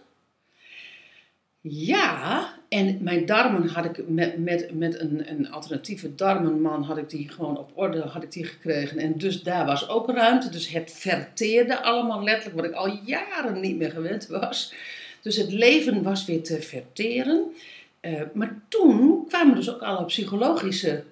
Ja, 1.60 2.54
en 2.68 2.98
mijn 3.00 3.26
darmen 3.26 3.68
had 3.68 3.84
ik 3.84 4.08
met, 4.08 4.38
met, 4.38 4.74
met 4.74 5.00
een, 5.00 5.30
een 5.30 5.50
alternatieve 5.50 6.14
darmenman 6.14 6.82
had 6.82 6.96
ik 6.96 7.10
die 7.10 7.28
gewoon 7.28 7.58
op 7.58 7.70
orde 7.74 8.00
had 8.00 8.22
ik 8.22 8.32
die 8.32 8.44
gekregen. 8.44 8.98
En 8.98 9.18
dus 9.18 9.42
daar 9.42 9.66
was 9.66 9.88
ook 9.88 10.10
ruimte. 10.10 10.50
Dus 10.50 10.68
het 10.68 10.92
verteerde 10.92 11.82
allemaal 11.82 12.22
letterlijk, 12.22 12.56
wat 12.56 12.70
ik 12.70 12.72
al 12.72 13.00
jaren 13.04 13.60
niet 13.60 13.76
meer 13.76 13.90
gewend 13.90 14.26
was. 14.26 14.74
Dus 15.22 15.36
het 15.36 15.52
leven 15.52 16.02
was 16.02 16.24
weer 16.24 16.42
te 16.42 16.62
verteren. 16.62 17.52
Eh, 18.00 18.20
maar 18.32 18.60
toen 18.68 19.24
kwamen 19.28 19.54
dus 19.54 19.70
ook 19.70 19.82
alle 19.82 20.04
psychologische 20.04 21.04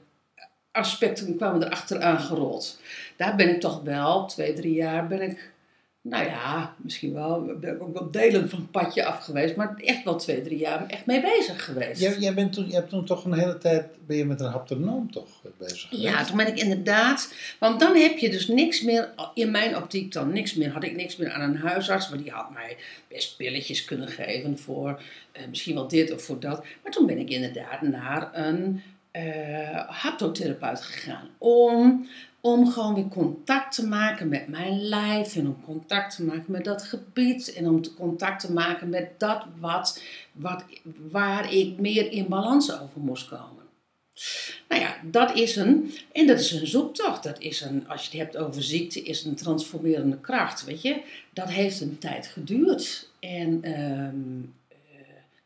aspecten 0.73 1.37
kwamen 1.37 1.63
erachter 1.63 2.03
aangerold. 2.03 2.81
Daar 3.17 3.37
ben 3.37 3.49
ik 3.49 3.61
toch 3.61 3.83
wel, 3.83 4.27
twee, 4.27 4.53
drie 4.53 4.75
jaar 4.75 5.07
ben 5.07 5.23
ik, 5.23 5.53
nou 6.03 6.25
ja, 6.25 6.75
misschien 6.77 7.13
wel, 7.13 7.57
ben 7.61 7.75
ik 7.75 7.83
ook 7.83 7.99
wel 7.99 8.11
delen 8.11 8.49
van 8.49 8.59
het 8.59 8.71
padje 8.71 9.05
af 9.05 9.25
geweest, 9.25 9.57
maar 9.57 9.77
echt 9.77 10.05
wel 10.05 10.17
twee, 10.17 10.43
drie 10.43 10.59
jaar 10.59 10.87
echt 10.87 11.07
mee 11.07 11.21
bezig 11.21 11.65
geweest. 11.65 12.01
Jij, 12.01 12.19
jij, 12.19 12.35
bent 12.35 12.53
toen, 12.53 12.67
jij 12.67 12.75
hebt 12.75 12.89
toen 12.91 13.05
toch 13.05 13.25
een 13.25 13.39
hele 13.39 13.59
tijd 13.59 13.87
ben 14.07 14.17
je 14.17 14.25
met 14.25 14.41
een 14.41 14.51
haptonoom 14.51 15.11
toch 15.11 15.43
bezig 15.59 15.81
geweest? 15.81 16.03
Ja, 16.03 16.25
toen 16.25 16.37
ben 16.37 16.47
ik 16.47 16.59
inderdaad. 16.59 17.35
Want 17.59 17.81
dan 17.81 17.97
heb 17.97 18.19
je 18.19 18.31
dus 18.31 18.49
niks 18.49 18.83
meer, 18.83 19.13
in 19.35 19.51
mijn 19.51 19.77
optiek 19.77 20.13
dan 20.13 20.33
niks 20.33 20.55
meer, 20.55 20.71
had 20.71 20.85
ik 20.85 20.97
niks 20.97 21.17
meer 21.17 21.31
aan 21.31 21.51
een 21.51 21.57
huisarts. 21.57 22.09
Maar 22.09 22.19
die 22.19 22.31
had 22.31 22.51
mij 22.51 22.77
best 23.09 23.37
pilletjes 23.37 23.85
kunnen 23.85 24.09
geven 24.09 24.59
voor 24.59 25.03
eh, 25.33 25.43
misschien 25.49 25.75
wel 25.75 25.89
dit 25.89 26.13
of 26.13 26.23
voor 26.23 26.41
dat. 26.41 26.65
Maar 26.83 26.93
toen 26.93 27.07
ben 27.07 27.19
ik 27.19 27.31
inderdaad 27.31 27.83
naar 27.83 28.29
een 28.33 28.83
haptotherapeut 29.87 30.81
gegaan. 30.81 31.29
Om, 31.39 32.07
om 32.41 32.71
gewoon 32.71 32.95
weer 32.95 33.09
contact 33.09 33.75
te 33.75 33.87
maken 33.87 34.29
met 34.29 34.49
mijn 34.49 34.83
lijf. 34.83 35.37
En 35.37 35.47
om 35.47 35.65
contact 35.65 36.17
te 36.17 36.25
maken 36.25 36.53
met 36.53 36.65
dat 36.65 36.83
gebied. 36.83 37.53
En 37.53 37.69
om 37.69 37.95
contact 37.95 38.41
te 38.41 38.53
maken 38.53 38.89
met 38.89 39.09
dat 39.19 39.45
wat, 39.61 40.03
wat, 40.33 40.65
waar 41.11 41.53
ik 41.53 41.79
meer 41.79 42.13
in 42.13 42.29
balans 42.29 42.73
over 42.81 43.01
moest 43.01 43.29
komen. 43.29 43.59
Nou 44.69 44.83
ja, 44.83 44.97
dat 45.03 45.35
is 45.35 45.57
een, 45.57 45.93
en 46.13 46.27
dat 46.27 46.39
is 46.39 46.53
een 46.53 46.67
zoektocht. 46.67 47.23
Dat 47.23 47.41
is 47.41 47.61
een, 47.61 47.89
als 47.89 48.07
je 48.07 48.19
het 48.19 48.33
hebt 48.33 48.45
over 48.45 48.63
ziekte, 48.63 49.03
is 49.03 49.25
een 49.25 49.35
transformerende 49.35 50.21
kracht, 50.21 50.65
weet 50.65 50.83
je. 50.83 51.01
Dat 51.33 51.49
heeft 51.49 51.81
een 51.81 51.99
tijd 51.99 52.27
geduurd. 52.27 53.09
En 53.21 53.63
ehm, 53.63 54.15
eh, 54.68 54.68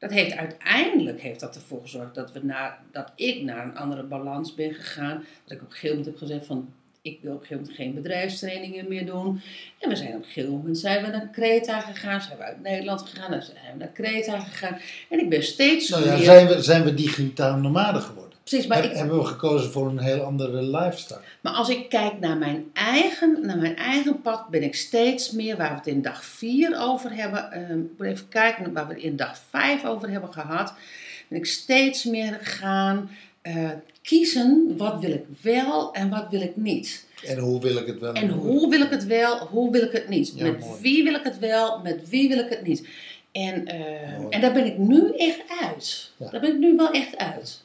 dat 0.03 0.11
heeft 0.11 0.37
uiteindelijk 0.37 1.21
heeft 1.21 1.41
dat 1.41 1.55
ervoor 1.55 1.81
gezorgd 1.83 2.15
dat, 2.15 2.33
we 2.33 2.41
naar, 2.43 2.79
dat 2.93 3.13
ik 3.15 3.43
naar 3.43 3.65
een 3.65 3.77
andere 3.77 4.03
balans 4.03 4.55
ben 4.55 4.75
gegaan. 4.75 5.25
Dat 5.45 5.57
ik 5.57 5.63
op 5.63 5.67
een 5.67 5.73
gegeven 5.73 5.97
moment 5.97 6.07
heb 6.07 6.17
gezegd 6.17 6.47
van, 6.47 6.73
ik 7.03 7.19
wil 7.21 7.33
op 7.33 7.41
een 7.41 7.47
gegeven 7.47 7.63
moment 7.63 7.81
geen 7.83 7.95
bedrijfstrainingen 7.95 8.89
meer 8.89 9.07
doen. 9.07 9.41
En 9.79 9.89
we 9.89 9.97
zijn 9.97 10.09
op 10.09 10.23
een 10.23 10.25
gegeven 10.25 10.51
moment 10.51 10.79
zijn 10.79 11.05
we 11.05 11.11
naar 11.11 11.29
Kreta 11.33 11.81
gegaan, 11.81 12.21
zijn 12.21 12.39
we 12.39 12.45
uit 12.45 12.63
Nederland 12.63 13.03
gegaan, 13.03 13.31
dan 13.31 13.43
zijn 13.43 13.57
we 13.73 13.79
naar 13.79 13.89
Kreta 13.89 14.41
gegaan. 14.41 14.79
En 15.09 15.19
ik 15.19 15.29
ben 15.29 15.43
steeds 15.43 15.89
Nou 15.89 16.05
ja, 16.05 16.15
meer... 16.15 16.25
zijn 16.25 16.47
we, 16.47 16.63
zijn 16.63 16.85
we 16.85 16.95
digitaal 16.95 17.57
nomaden 17.57 18.03
geworden? 18.03 18.32
Precies, 18.45 18.67
maar 18.67 18.83
Heb- 18.83 18.91
ik, 18.91 18.97
Hebben 18.97 19.19
we 19.19 19.25
gekozen 19.25 19.71
voor 19.71 19.89
een 19.89 19.99
heel 19.99 20.23
andere 20.23 20.63
lifestyle? 20.63 21.21
Maar 21.41 21.53
als 21.53 21.69
ik 21.69 21.89
kijk 21.89 22.19
naar 22.21 22.37
mijn 22.37 22.71
eigen, 22.73 23.39
naar 23.43 23.59
mijn 23.59 23.77
eigen 23.77 24.21
pad, 24.21 24.49
ben 24.49 24.63
ik 24.63 24.75
steeds 24.75 25.31
meer, 25.31 25.57
waar 25.57 25.71
we 25.71 25.77
het 25.77 25.87
in 25.87 26.03
dag 26.03 26.25
4 26.25 26.81
over 26.81 27.15
hebben, 27.15 27.53
ehm, 27.53 28.09
even 28.09 28.29
kijken, 28.29 28.73
waar 28.73 28.87
we 28.87 28.95
het 28.95 29.03
in 29.03 29.17
dag 29.17 29.39
5 29.51 29.85
over 29.85 30.11
hebben 30.11 30.33
gehad, 30.33 30.75
ben 31.29 31.39
ik 31.39 31.47
steeds 31.47 32.05
meer 32.05 32.39
gaan 32.41 33.11
eh, 33.43 33.71
kiezen 34.03 34.75
wat 34.77 35.01
wil 35.01 35.11
ik 35.11 35.25
wel 35.41 35.93
en 35.95 36.11
wat 36.11 36.27
wil 36.31 36.41
ik 36.41 36.57
niet. 36.57 37.07
En 37.27 37.39
hoe 37.39 37.61
wil 37.61 37.77
ik 37.77 37.87
het 37.87 37.99
wel? 37.99 38.13
En 38.13 38.29
hoe 38.29 38.71
wil 38.71 38.81
ik 38.81 38.91
het 38.91 39.05
wel, 39.07 39.39
hoe 39.39 39.71
wil 39.71 39.83
ik 39.83 39.93
het 39.93 40.09
niet. 40.09 40.33
Ja, 40.37 40.45
met 40.45 40.61
mooi. 40.61 40.81
wie 40.81 41.05
wil 41.05 41.15
ik 41.15 41.25
het 41.25 41.39
wel, 41.39 41.81
met 41.81 42.09
wie 42.09 42.29
wil 42.29 42.39
ik 42.39 42.49
het 42.49 42.67
niet. 42.67 42.89
En, 43.33 43.67
eh, 43.67 44.27
en 44.31 44.41
daar 44.41 44.53
ben 44.53 44.67
ik 44.67 44.79
nu 44.79 45.13
echt 45.17 45.43
uit. 45.63 46.11
Ja. 46.17 46.31
Daar 46.31 46.41
ben 46.41 46.51
ik 46.53 46.59
nu 46.59 46.77
wel 46.77 46.91
echt 46.91 47.17
uit. 47.17 47.63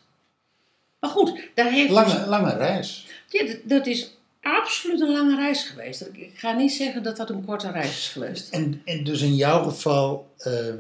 Maar 1.00 1.10
goed, 1.10 1.40
daar 1.56 1.72
heeft 1.72 1.92
Lange, 1.92 2.26
lange 2.28 2.54
reis. 2.56 3.08
ja, 3.30 3.46
dat, 3.46 3.58
dat 3.64 3.86
is 3.88 4.12
absoluut 4.42 5.02
een 5.02 5.12
lange 5.12 5.36
reis 5.36 5.64
geweest. 5.64 6.02
Ik- 6.02 6.32
ga 6.34 6.52
niet 6.52 6.72
zeggen 6.72 7.04
dat 7.04 7.18
dat 7.18 7.30
een 7.30 7.46
korte 7.46 7.72
reis 7.72 7.90
is 7.98 8.08
geweest. 8.10 8.50
En, 8.54 8.82
en 8.86 9.04
dus 9.04 9.22
in 9.22 9.36
jouw 9.36 9.64
geval 9.64 10.34
eh, 10.38 10.74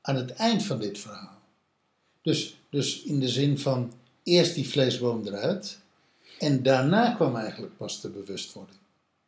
aan 0.00 0.16
het 0.16 0.32
eind 0.32 0.62
van 0.64 0.78
dit 0.78 0.98
verhaal. 0.98 1.38
Dus, 2.22 2.56
dus 2.70 3.02
in 3.02 3.20
de 3.20 3.28
zin 3.28 3.58
van 3.58 3.92
eerst 4.22 4.54
die 4.54 4.68
vleesboom 4.68 5.26
eruit. 5.26 5.78
En 6.38 6.62
daarna 6.62 7.10
kwam 7.14 7.36
eigenlijk 7.36 7.76
pas 7.76 8.00
de 8.00 8.08
bewustwording. 8.08 8.78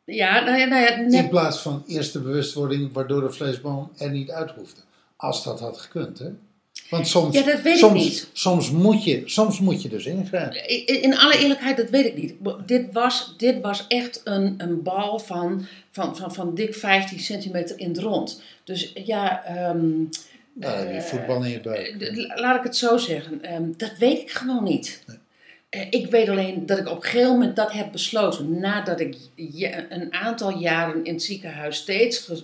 Ja, 0.05 0.39
nou 0.43 0.57
ja, 0.57 0.65
nou 0.65 0.81
ja 0.81 0.89
In 0.95 1.07
net, 1.09 1.29
plaats 1.29 1.59
van 1.59 1.83
eerst 1.87 2.13
de 2.13 2.19
bewustwording 2.21 2.93
waardoor 2.93 3.21
de 3.21 3.31
vleesboom 3.31 3.91
er 3.97 4.09
niet 4.09 4.31
uit 4.31 4.51
hoefde. 4.51 4.81
Als 5.15 5.43
dat 5.43 5.59
had 5.59 5.77
gekund, 5.77 6.19
hè? 6.19 6.29
Want 6.89 7.07
soms, 7.07 7.35
Ja, 7.37 7.43
dat 7.43 7.61
weet 7.61 7.81
ik 7.81 7.91
niet. 7.91 8.29
Soms 8.33 8.71
moet, 8.71 9.03
je, 9.03 9.21
soms 9.25 9.59
moet 9.59 9.81
je 9.81 9.89
dus 9.89 10.05
ingrijpen. 10.05 10.67
in 10.85 11.01
in 11.01 11.17
alle 11.17 11.37
eerlijkheid, 11.39 11.77
dat 11.77 11.89
weet 11.89 12.05
ik 12.05 12.15
niet. 12.17 12.33
Dit 12.65 12.85
was, 12.91 13.33
dit 13.37 13.61
was 13.61 13.85
echt 13.87 14.21
een, 14.23 14.53
een 14.57 14.83
bal 14.83 15.19
van, 15.19 15.65
van, 15.91 16.17
van, 16.17 16.33
van 16.33 16.55
dik 16.55 16.75
15 16.75 17.19
centimeter 17.19 17.79
in 17.79 17.87
het 17.87 17.97
rond. 17.99 18.41
Dus 18.63 18.91
ja, 19.05 19.43
die 20.91 21.01
voetbal 21.01 21.43
in 21.43 21.51
je 21.51 21.59
buik. 21.61 21.87
Eh, 22.01 22.39
Laat 22.41 22.57
ik 22.57 22.63
het 22.63 22.75
zo 22.77 22.97
zeggen. 22.97 23.43
ehm, 23.43 23.63
dat 23.77 23.91
weet 23.99 24.19
ik 24.19 24.31
gewoon 24.31 24.63
niet. 24.63 25.03
Eh, 25.69 25.81
ik 25.89 26.07
weet 26.11 26.29
alleen 26.29 26.65
dat 26.65 26.77
ik 26.77 26.89
op 26.89 26.95
een 26.95 27.03
gegeven 27.03 27.31
moment 27.31 27.55
dat 27.55 27.71
heb 27.71 27.91
besloten. 27.91 28.59
Nadat 28.59 28.99
ik 28.99 29.15
een 29.89 30.13
aantal 30.13 30.57
jaren 30.57 31.03
in 31.05 31.13
het 31.13 31.23
ziekenhuis 31.23 31.77
steeds 31.77 32.17
ge- 32.17 32.43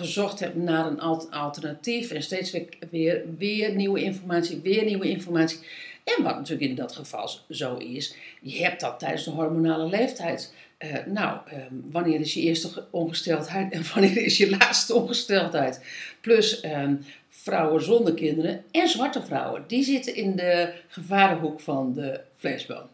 gezocht 0.00 0.40
heb 0.40 0.54
naar 0.54 0.86
een 0.86 1.00
al- 1.00 1.30
alternatief. 1.30 2.10
En 2.10 2.22
steeds 2.22 2.56
weer, 2.90 3.22
weer, 3.38 3.74
nieuwe 3.74 4.02
informatie, 4.02 4.60
weer 4.62 4.84
nieuwe 4.84 5.08
informatie. 5.08 5.58
En 6.04 6.22
wat 6.22 6.36
natuurlijk 6.36 6.70
in 6.70 6.76
dat 6.76 6.92
geval 6.92 7.30
zo 7.50 7.76
is. 7.76 8.14
Je 8.40 8.62
hebt 8.62 8.80
dat 8.80 8.98
tijdens 8.98 9.24
de 9.24 9.30
hormonale 9.30 9.88
leeftijd. 9.88 10.54
Eh, 10.78 10.96
nou, 11.06 11.38
ehm, 11.48 11.74
wanneer 11.90 12.20
is 12.20 12.34
je 12.34 12.40
eerste 12.40 12.68
ge- 12.68 12.84
ongesteldheid 12.90 13.72
en 13.72 13.82
wanneer 13.94 14.16
is 14.16 14.36
je 14.36 14.50
laatste 14.50 14.94
ongesteldheid? 14.94 15.84
Plus 16.20 16.60
ehm, 16.60 16.94
vrouwen 17.28 17.82
zonder 17.84 18.14
kinderen 18.14 18.64
en 18.70 18.88
zwarte 18.88 19.22
vrouwen. 19.22 19.64
Die 19.66 19.84
zitten 19.84 20.14
in 20.14 20.36
de 20.36 20.72
gevarenhoek 20.88 21.60
van 21.60 21.92
de 21.92 22.20
vleesboom. 22.36 22.86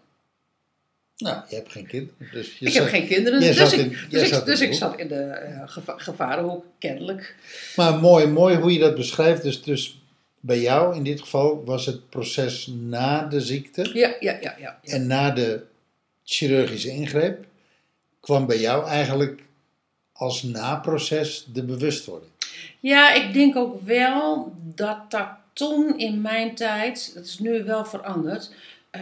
Nou, 1.19 1.43
je 1.49 1.55
hebt 1.55 1.73
geen 1.73 1.87
kind. 1.87 2.11
Dus 2.33 2.59
je 2.59 2.67
ik 2.67 2.73
zat- 2.73 2.83
heb 2.83 2.93
geen 2.93 3.07
kinderen, 3.07 3.41
dus, 3.41 3.49
ik, 3.49 3.57
dus, 4.11 4.23
ik, 4.23 4.29
zat 4.29 4.41
in 4.41 4.47
dus 4.47 4.59
de 4.59 4.65
ik 4.65 4.71
hoek. 4.71 4.79
zat 4.81 4.99
in 4.99 5.09
de 5.09 5.15
eh, 5.15 5.63
geva- 5.67 5.99
gevarenhoek, 5.99 6.65
kennelijk. 6.79 7.35
Maar 7.77 7.95
mooi, 7.99 8.27
mooi 8.27 8.57
hoe 8.57 8.73
je 8.73 8.79
dat 8.79 8.95
beschrijft. 8.95 9.43
Dus, 9.43 9.63
dus 9.63 10.01
bij 10.41 10.61
jou 10.61 10.97
in 10.97 11.03
dit 11.03 11.21
geval 11.21 11.65
was 11.65 11.87
het 11.87 12.09
proces 12.11 12.71
na 12.81 13.23
de 13.27 13.41
ziekte 13.41 13.91
Ja, 13.93 14.09
ja, 14.21 14.33
ja, 14.41 14.41
ja. 14.41 14.79
ja. 14.83 14.93
en 14.93 15.07
na 15.07 15.31
de 15.31 15.63
chirurgische 16.25 16.91
ingreep 16.91 17.45
kwam 18.21 18.47
bij 18.47 18.59
jou 18.61 18.87
eigenlijk 18.89 19.43
als 20.13 20.43
naproces 20.43 21.47
de 21.53 21.63
bewustwording. 21.65 22.31
Ja, 22.81 23.13
ik 23.13 23.33
denk 23.33 23.57
ook 23.57 23.83
wel 23.83 24.53
dat 24.75 25.11
dat 25.11 25.29
toen 25.53 25.99
in 25.99 26.21
mijn 26.21 26.55
tijd, 26.55 27.11
dat 27.15 27.25
is 27.25 27.39
nu 27.39 27.65
wel 27.65 27.85
veranderd, 27.85 28.51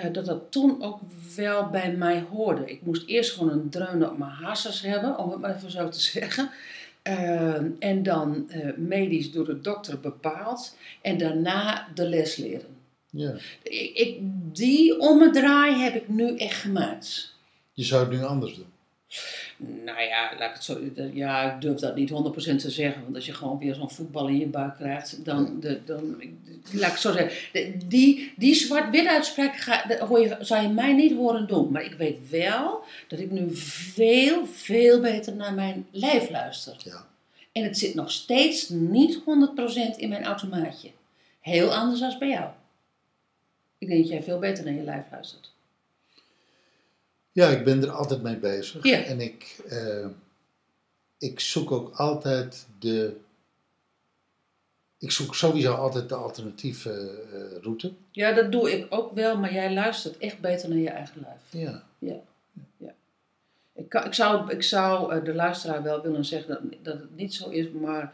eh, 0.03 0.13
dat 0.13 0.27
dat 0.27 0.53
toen 0.53 0.83
ook 0.83 1.01
wel 1.37 1.71
bij 1.71 1.93
mij 1.93 2.25
hoorde. 2.31 2.71
Ik 2.71 2.83
moest 2.83 3.09
eerst 3.09 3.33
gewoon 3.33 3.53
een 3.53 3.71
dreun 3.71 4.11
op 4.11 4.19
mijn 4.19 4.31
hassers 4.31 4.81
hebben, 4.81 5.19
om 5.19 5.31
het 5.31 5.41
maar 5.41 5.57
even 5.57 5.71
zo 5.71 5.89
te 5.89 6.01
zeggen. 6.21 6.51
Eh, 7.03 7.55
en 7.79 8.03
dan 8.03 8.51
eh, 8.51 8.77
medisch 8.77 9.33
door 9.33 9.45
de 9.45 9.61
dokter 9.61 10.01
bepaald. 10.01 10.77
En 11.03 11.19
daarna 11.19 11.89
de 11.95 12.09
les 12.09 12.37
leren. 12.37 12.77
Ja. 13.11 13.35
Ik, 13.63 13.97
ik, 13.97 14.19
die 14.53 14.99
ommedraai 14.99 15.75
heb 15.75 15.95
ik 15.95 16.09
nu 16.09 16.37
echt 16.37 16.61
gemaakt. 16.61 17.35
Je 17.73 17.85
zou 17.85 18.03
het 18.03 18.13
nu 18.13 18.25
anders 18.25 18.55
doen. 18.55 18.73
Nou 19.85 20.01
ja, 20.01 20.31
laat 20.39 20.49
ik 20.49 20.55
het 20.55 20.65
zo. 20.65 20.79
Ja, 21.13 21.55
ik 21.55 21.61
durf 21.61 21.79
dat 21.79 21.97
niet 21.97 22.11
100% 22.11 22.61
te 22.61 22.71
zeggen. 22.71 23.03
Want 23.03 23.15
als 23.15 23.27
je 23.27 23.35
gewoon 23.35 23.59
weer 23.59 23.75
zo'n 23.75 23.91
voetbal 23.91 24.29
in 24.29 24.39
je 24.39 24.47
buik 24.47 24.77
krijgt, 24.77 25.25
dan. 25.25 25.61
De, 25.61 25.81
dan 25.85 26.17
laat 26.73 26.87
ik 26.87 26.91
het 26.93 27.01
zo 27.01 27.13
zeggen. 27.13 27.33
de- 27.53 27.87
die 27.87 28.33
die 28.37 28.55
zwart-wit 28.55 29.07
uitspraak 29.07 29.57
ga, 29.57 29.99
hoor 30.07 30.21
je, 30.21 30.37
zou 30.41 30.63
je 30.63 30.69
mij 30.69 30.93
niet 30.93 31.13
horen 31.13 31.47
doen. 31.47 31.71
Maar 31.73 31.85
ik 31.85 31.95
weet 31.95 32.31
wel 32.31 32.85
dat 33.09 33.19
ik 33.19 33.31
nu 33.31 33.49
veel, 33.57 34.47
veel 34.47 35.01
beter 35.01 35.35
naar 35.37 35.55
mijn 35.55 35.87
lijf 35.91 36.31
luister. 36.31 36.77
Ja. 36.85 37.07
En 37.53 37.63
het 37.65 37.79
zit 37.79 37.95
nog 37.95 38.11
steeds 38.11 38.69
niet 38.69 39.21
100% 39.21 39.97
in 39.97 40.09
mijn 40.09 40.25
automaatje. 40.25 40.91
Heel 41.41 41.75
anders 41.75 42.01
dan 42.01 42.19
bij 42.19 42.29
jou. 42.29 42.51
Ik 43.79 43.89
denk 43.89 44.01
dat 44.01 44.09
jij 44.11 44.23
veel 44.23 44.39
beter 44.39 44.65
naar 44.65 44.75
je 44.75 44.83
lijf 44.83 45.05
luistert. 45.11 45.53
Ja, 47.35 47.49
ik 47.49 47.65
ben 47.65 47.83
er 47.83 47.91
altijd 47.91 48.23
mee 48.23 48.37
bezig. 48.37 48.85
Ja. 48.85 49.03
En 49.03 49.21
ik, 49.21 49.57
eh, 49.69 50.07
ik 51.19 51.41
zoek 51.41 51.71
ook 51.71 51.95
altijd 51.95 52.67
de. 52.79 53.17
Ik 54.99 55.11
zoek 55.11 55.35
sowieso 55.35 55.75
altijd 55.75 56.09
de 56.09 56.15
alternatieve 56.15 56.91
eh, 57.33 57.63
route. 57.63 57.93
Ja, 58.11 58.33
dat 58.33 58.53
doe 58.53 58.73
ik 58.73 58.87
ook 58.89 59.15
wel, 59.15 59.39
maar 59.39 59.53
jij 59.53 59.73
luistert 59.73 60.19
echt 60.19 60.41
beter 60.41 60.69
naar 60.69 60.79
je 60.79 60.91
eigen 60.91 61.21
lijf. 61.21 61.73
Ja. 61.99 62.23
Ik, 63.73 63.89
kan, 63.89 64.05
ik 64.05 64.15
zou, 64.15 64.51
ik 64.51 64.63
zou 64.63 65.15
eh, 65.15 65.25
de 65.25 65.35
luisteraar 65.35 65.83
wel 65.83 66.03
willen 66.03 66.25
zeggen 66.25 66.49
dat, 66.49 66.61
dat 66.83 67.01
het 67.01 67.17
niet 67.17 67.35
zo 67.35 67.49
is, 67.49 67.71
maar 67.71 68.13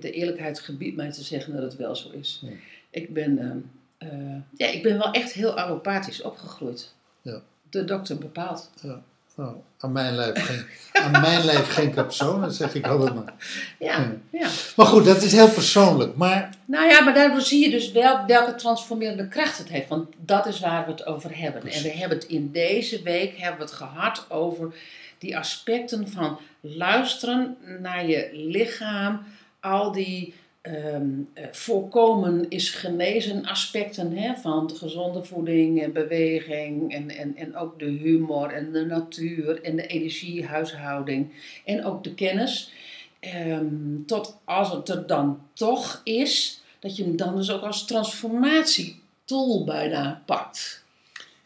de 0.00 0.10
eerlijkheid 0.10 0.60
gebiedt 0.60 0.96
mij 0.96 1.10
te 1.10 1.22
zeggen 1.22 1.52
dat 1.52 1.62
het 1.62 1.76
wel 1.76 1.96
zo 1.96 2.10
is. 2.10 2.40
Ja. 2.42 2.50
Ik, 2.90 3.12
ben, 3.14 3.38
ehm, 3.38 3.58
eh, 3.98 4.40
ja, 4.56 4.66
ik 4.66 4.82
ben 4.82 4.98
wel 4.98 5.12
echt 5.12 5.32
heel 5.32 5.58
allopathisch 5.58 6.22
opgegroeid. 6.22 6.94
Ja. 7.22 7.42
De 7.72 7.84
dokter 7.84 8.18
bepaalt. 8.18 8.70
ja. 8.82 9.02
Nou, 9.36 9.54
aan 9.78 9.92
mijn 9.92 10.14
lijf 10.14 10.44
geen, 10.46 10.64
aan 11.04 11.10
mijn 11.10 11.44
lijf 11.44 11.68
geen 11.68 11.92
capsone, 11.94 12.50
zeg 12.50 12.74
ik 12.74 12.86
altijd 12.86 13.14
maar. 13.14 13.34
Ja, 13.78 13.98
Ja. 13.98 14.12
ja. 14.30 14.48
Maar 14.76 14.86
goed, 14.86 15.04
dat 15.04 15.22
is 15.22 15.32
heel 15.32 15.50
persoonlijk. 15.50 16.16
Maar 16.16 16.50
Nou 16.64 16.88
ja, 16.88 17.00
maar 17.00 17.14
daardoor 17.14 17.40
zie 17.40 17.64
je 17.64 17.70
dus 17.70 17.92
wel 17.92 18.26
welke 18.26 18.54
transformerende 18.54 19.28
kracht 19.28 19.58
het 19.58 19.68
heeft. 19.68 19.88
Want 19.88 20.08
dat 20.18 20.46
is 20.46 20.60
waar 20.60 20.84
we 20.84 20.90
het 20.90 21.06
over 21.06 21.38
hebben. 21.38 21.62
En 21.62 21.82
we 21.82 21.90
hebben 21.90 22.18
het 22.18 22.26
in 22.26 22.50
deze 22.52 23.02
week 23.02 23.38
hebben 23.38 23.58
we 23.58 23.64
het 23.64 23.74
gehad 23.74 24.24
over 24.28 24.74
die 25.18 25.38
aspecten 25.38 26.08
van 26.08 26.38
luisteren 26.60 27.56
naar 27.80 28.06
je 28.06 28.28
lichaam. 28.32 29.24
Al 29.60 29.92
die 29.92 30.34
ehm, 30.62 31.10
eh, 31.34 31.44
voorkomen 31.52 32.50
is 32.50 32.70
genezen 32.70 33.44
aspecten 33.44 34.16
hè, 34.16 34.34
van 34.36 34.66
de 34.66 34.74
gezonde 34.74 35.24
voeding 35.24 35.82
en 35.82 35.92
beweging. 35.92 36.94
En, 36.94 37.10
en, 37.10 37.36
en 37.36 37.56
ook 37.56 37.78
de 37.78 37.90
humor 37.90 38.50
en 38.50 38.72
de 38.72 38.84
natuur 38.84 39.62
en 39.62 39.76
de 39.76 39.86
energiehuishouding. 39.86 41.32
En 41.64 41.84
ook 41.84 42.04
de 42.04 42.14
kennis. 42.14 42.72
Ehm, 43.20 44.04
tot 44.06 44.36
als 44.44 44.70
het 44.70 44.88
er 44.88 45.06
dan 45.06 45.42
toch 45.52 46.00
is, 46.04 46.62
dat 46.78 46.96
je 46.96 47.02
hem 47.02 47.16
dan 47.16 47.36
dus 47.36 47.50
ook 47.50 47.62
als 47.62 47.84
transformatietool 47.86 49.64
bijna 49.64 50.22
pakt. 50.26 50.84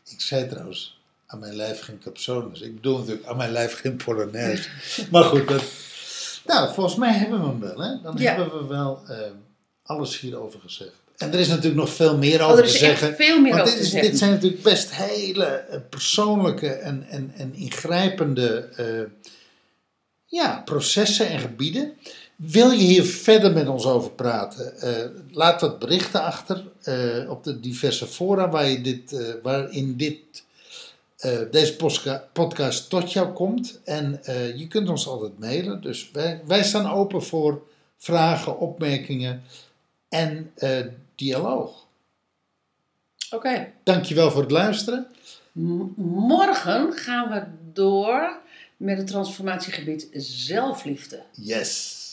ik 0.09 0.21
zei 0.21 0.49
trouwens, 0.49 1.01
aan 1.27 1.39
mijn 1.39 1.55
lijf 1.55 1.81
geen 1.81 1.99
capsones. 1.99 2.61
Ik 2.61 2.75
bedoel 2.75 2.99
natuurlijk 2.99 3.27
aan 3.27 3.37
mijn 3.37 3.53
lijf 3.53 3.81
geen 3.81 3.97
polonaise. 3.97 4.69
maar 5.11 5.25
goed, 5.25 5.49
dat, 5.49 5.63
nou, 6.47 6.75
volgens 6.75 6.97
mij 6.97 7.13
hebben 7.13 7.41
we 7.41 7.47
hem 7.47 7.61
wel. 7.61 7.79
Hè? 7.79 8.01
Dan 8.03 8.15
Ja. 8.17 8.35
hebben 8.35 8.59
we 8.61 8.67
wel 8.67 9.03
eh, 9.09 9.19
alles 9.83 10.21
hierover 10.21 10.61
gezegd. 10.61 10.93
En 11.17 11.33
er 11.33 11.39
is 11.39 11.49
natuurlijk 11.49 11.75
nog 11.77 11.91
veel 11.91 12.17
meer 12.19 12.41
Oh, 12.45 12.51
over 12.51 12.65
er 12.65 12.71
te 12.71 12.77
zeggen. 12.79 13.15
veel 13.15 13.41
meer 13.41 13.53
Want 13.55 13.63
over 13.69 13.73
dit, 13.75 13.81
te 13.81 13.87
is, 13.87 13.91
zeggen. 13.93 14.11
dit 14.11 14.19
zijn 14.19 14.31
natuurlijk 14.31 14.63
best 14.63 14.95
hele 14.95 15.45
eh, 15.45 15.79
persoonlijke 15.91 16.69
en, 16.69 17.07
en, 17.09 17.33
en 17.37 17.55
ingrijpende 17.55 18.69
eh, 18.77 19.31
ja, 20.27 20.63
processen 20.65 21.29
en 21.29 21.39
gebieden. 21.39 21.93
Wil 22.37 22.71
je 22.71 22.85
hier 22.85 23.05
verder 23.05 23.53
met 23.53 23.69
ons 23.69 23.85
over 23.87 24.11
praten? 24.11 24.81
eh, 24.81 24.93
laat 25.31 25.61
wat 25.61 25.79
berichten 25.79 26.23
achter 26.23 26.65
op 27.29 27.45
de 27.45 27.61
diverse 27.61 28.07
fora 28.07 28.49
waar 28.49 28.69
je 28.69 28.81
dit, 28.81 29.37
waarin 29.43 29.97
dit 29.97 30.21
eh, 31.17 31.39
deze 31.51 31.77
podcast 32.33 32.89
tot 32.89 33.13
jou 33.13 33.33
komt. 33.33 33.81
En 33.85 34.25
eh, 34.25 34.57
je 34.59 34.67
kunt 34.67 34.89
ons 34.89 35.07
altijd 35.09 35.39
mailen. 35.39 35.81
Dus 35.83 36.11
wij, 36.11 36.41
wij 36.47 36.65
staan 36.65 36.91
open 36.91 37.23
voor 37.23 37.63
vragen, 37.97 38.59
opmerkingen 38.59 39.43
en 40.09 40.51
eh, 40.55 40.87
dialoog. 41.15 41.85
Oké. 43.31 43.73
Dankjewel 43.83 44.31
voor 44.31 44.43
het 44.43 44.51
luisteren. 44.51 45.07
M- 45.53 45.83
Morgen 46.27 46.93
gaan 46.93 47.31
we 47.31 47.43
door 47.73 48.39
met 48.77 48.99
het 48.99 49.07
transformatiegebied 49.07 50.09
zelfliefde. 50.13 51.23
Yes. 51.33 52.05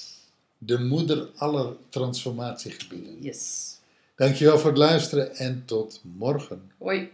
De 0.58 0.80
moeder 0.80 1.30
aller 1.36 1.76
transformatiegebieden. 1.90 3.22
Yes. 3.22 3.72
Dankjewel 4.16 4.58
voor 4.60 4.70
het 4.70 4.80
luisteren 4.80 5.36
en 5.36 5.64
tot 5.66 6.02
morgen. 6.04 6.72
Hoi. 6.78 7.12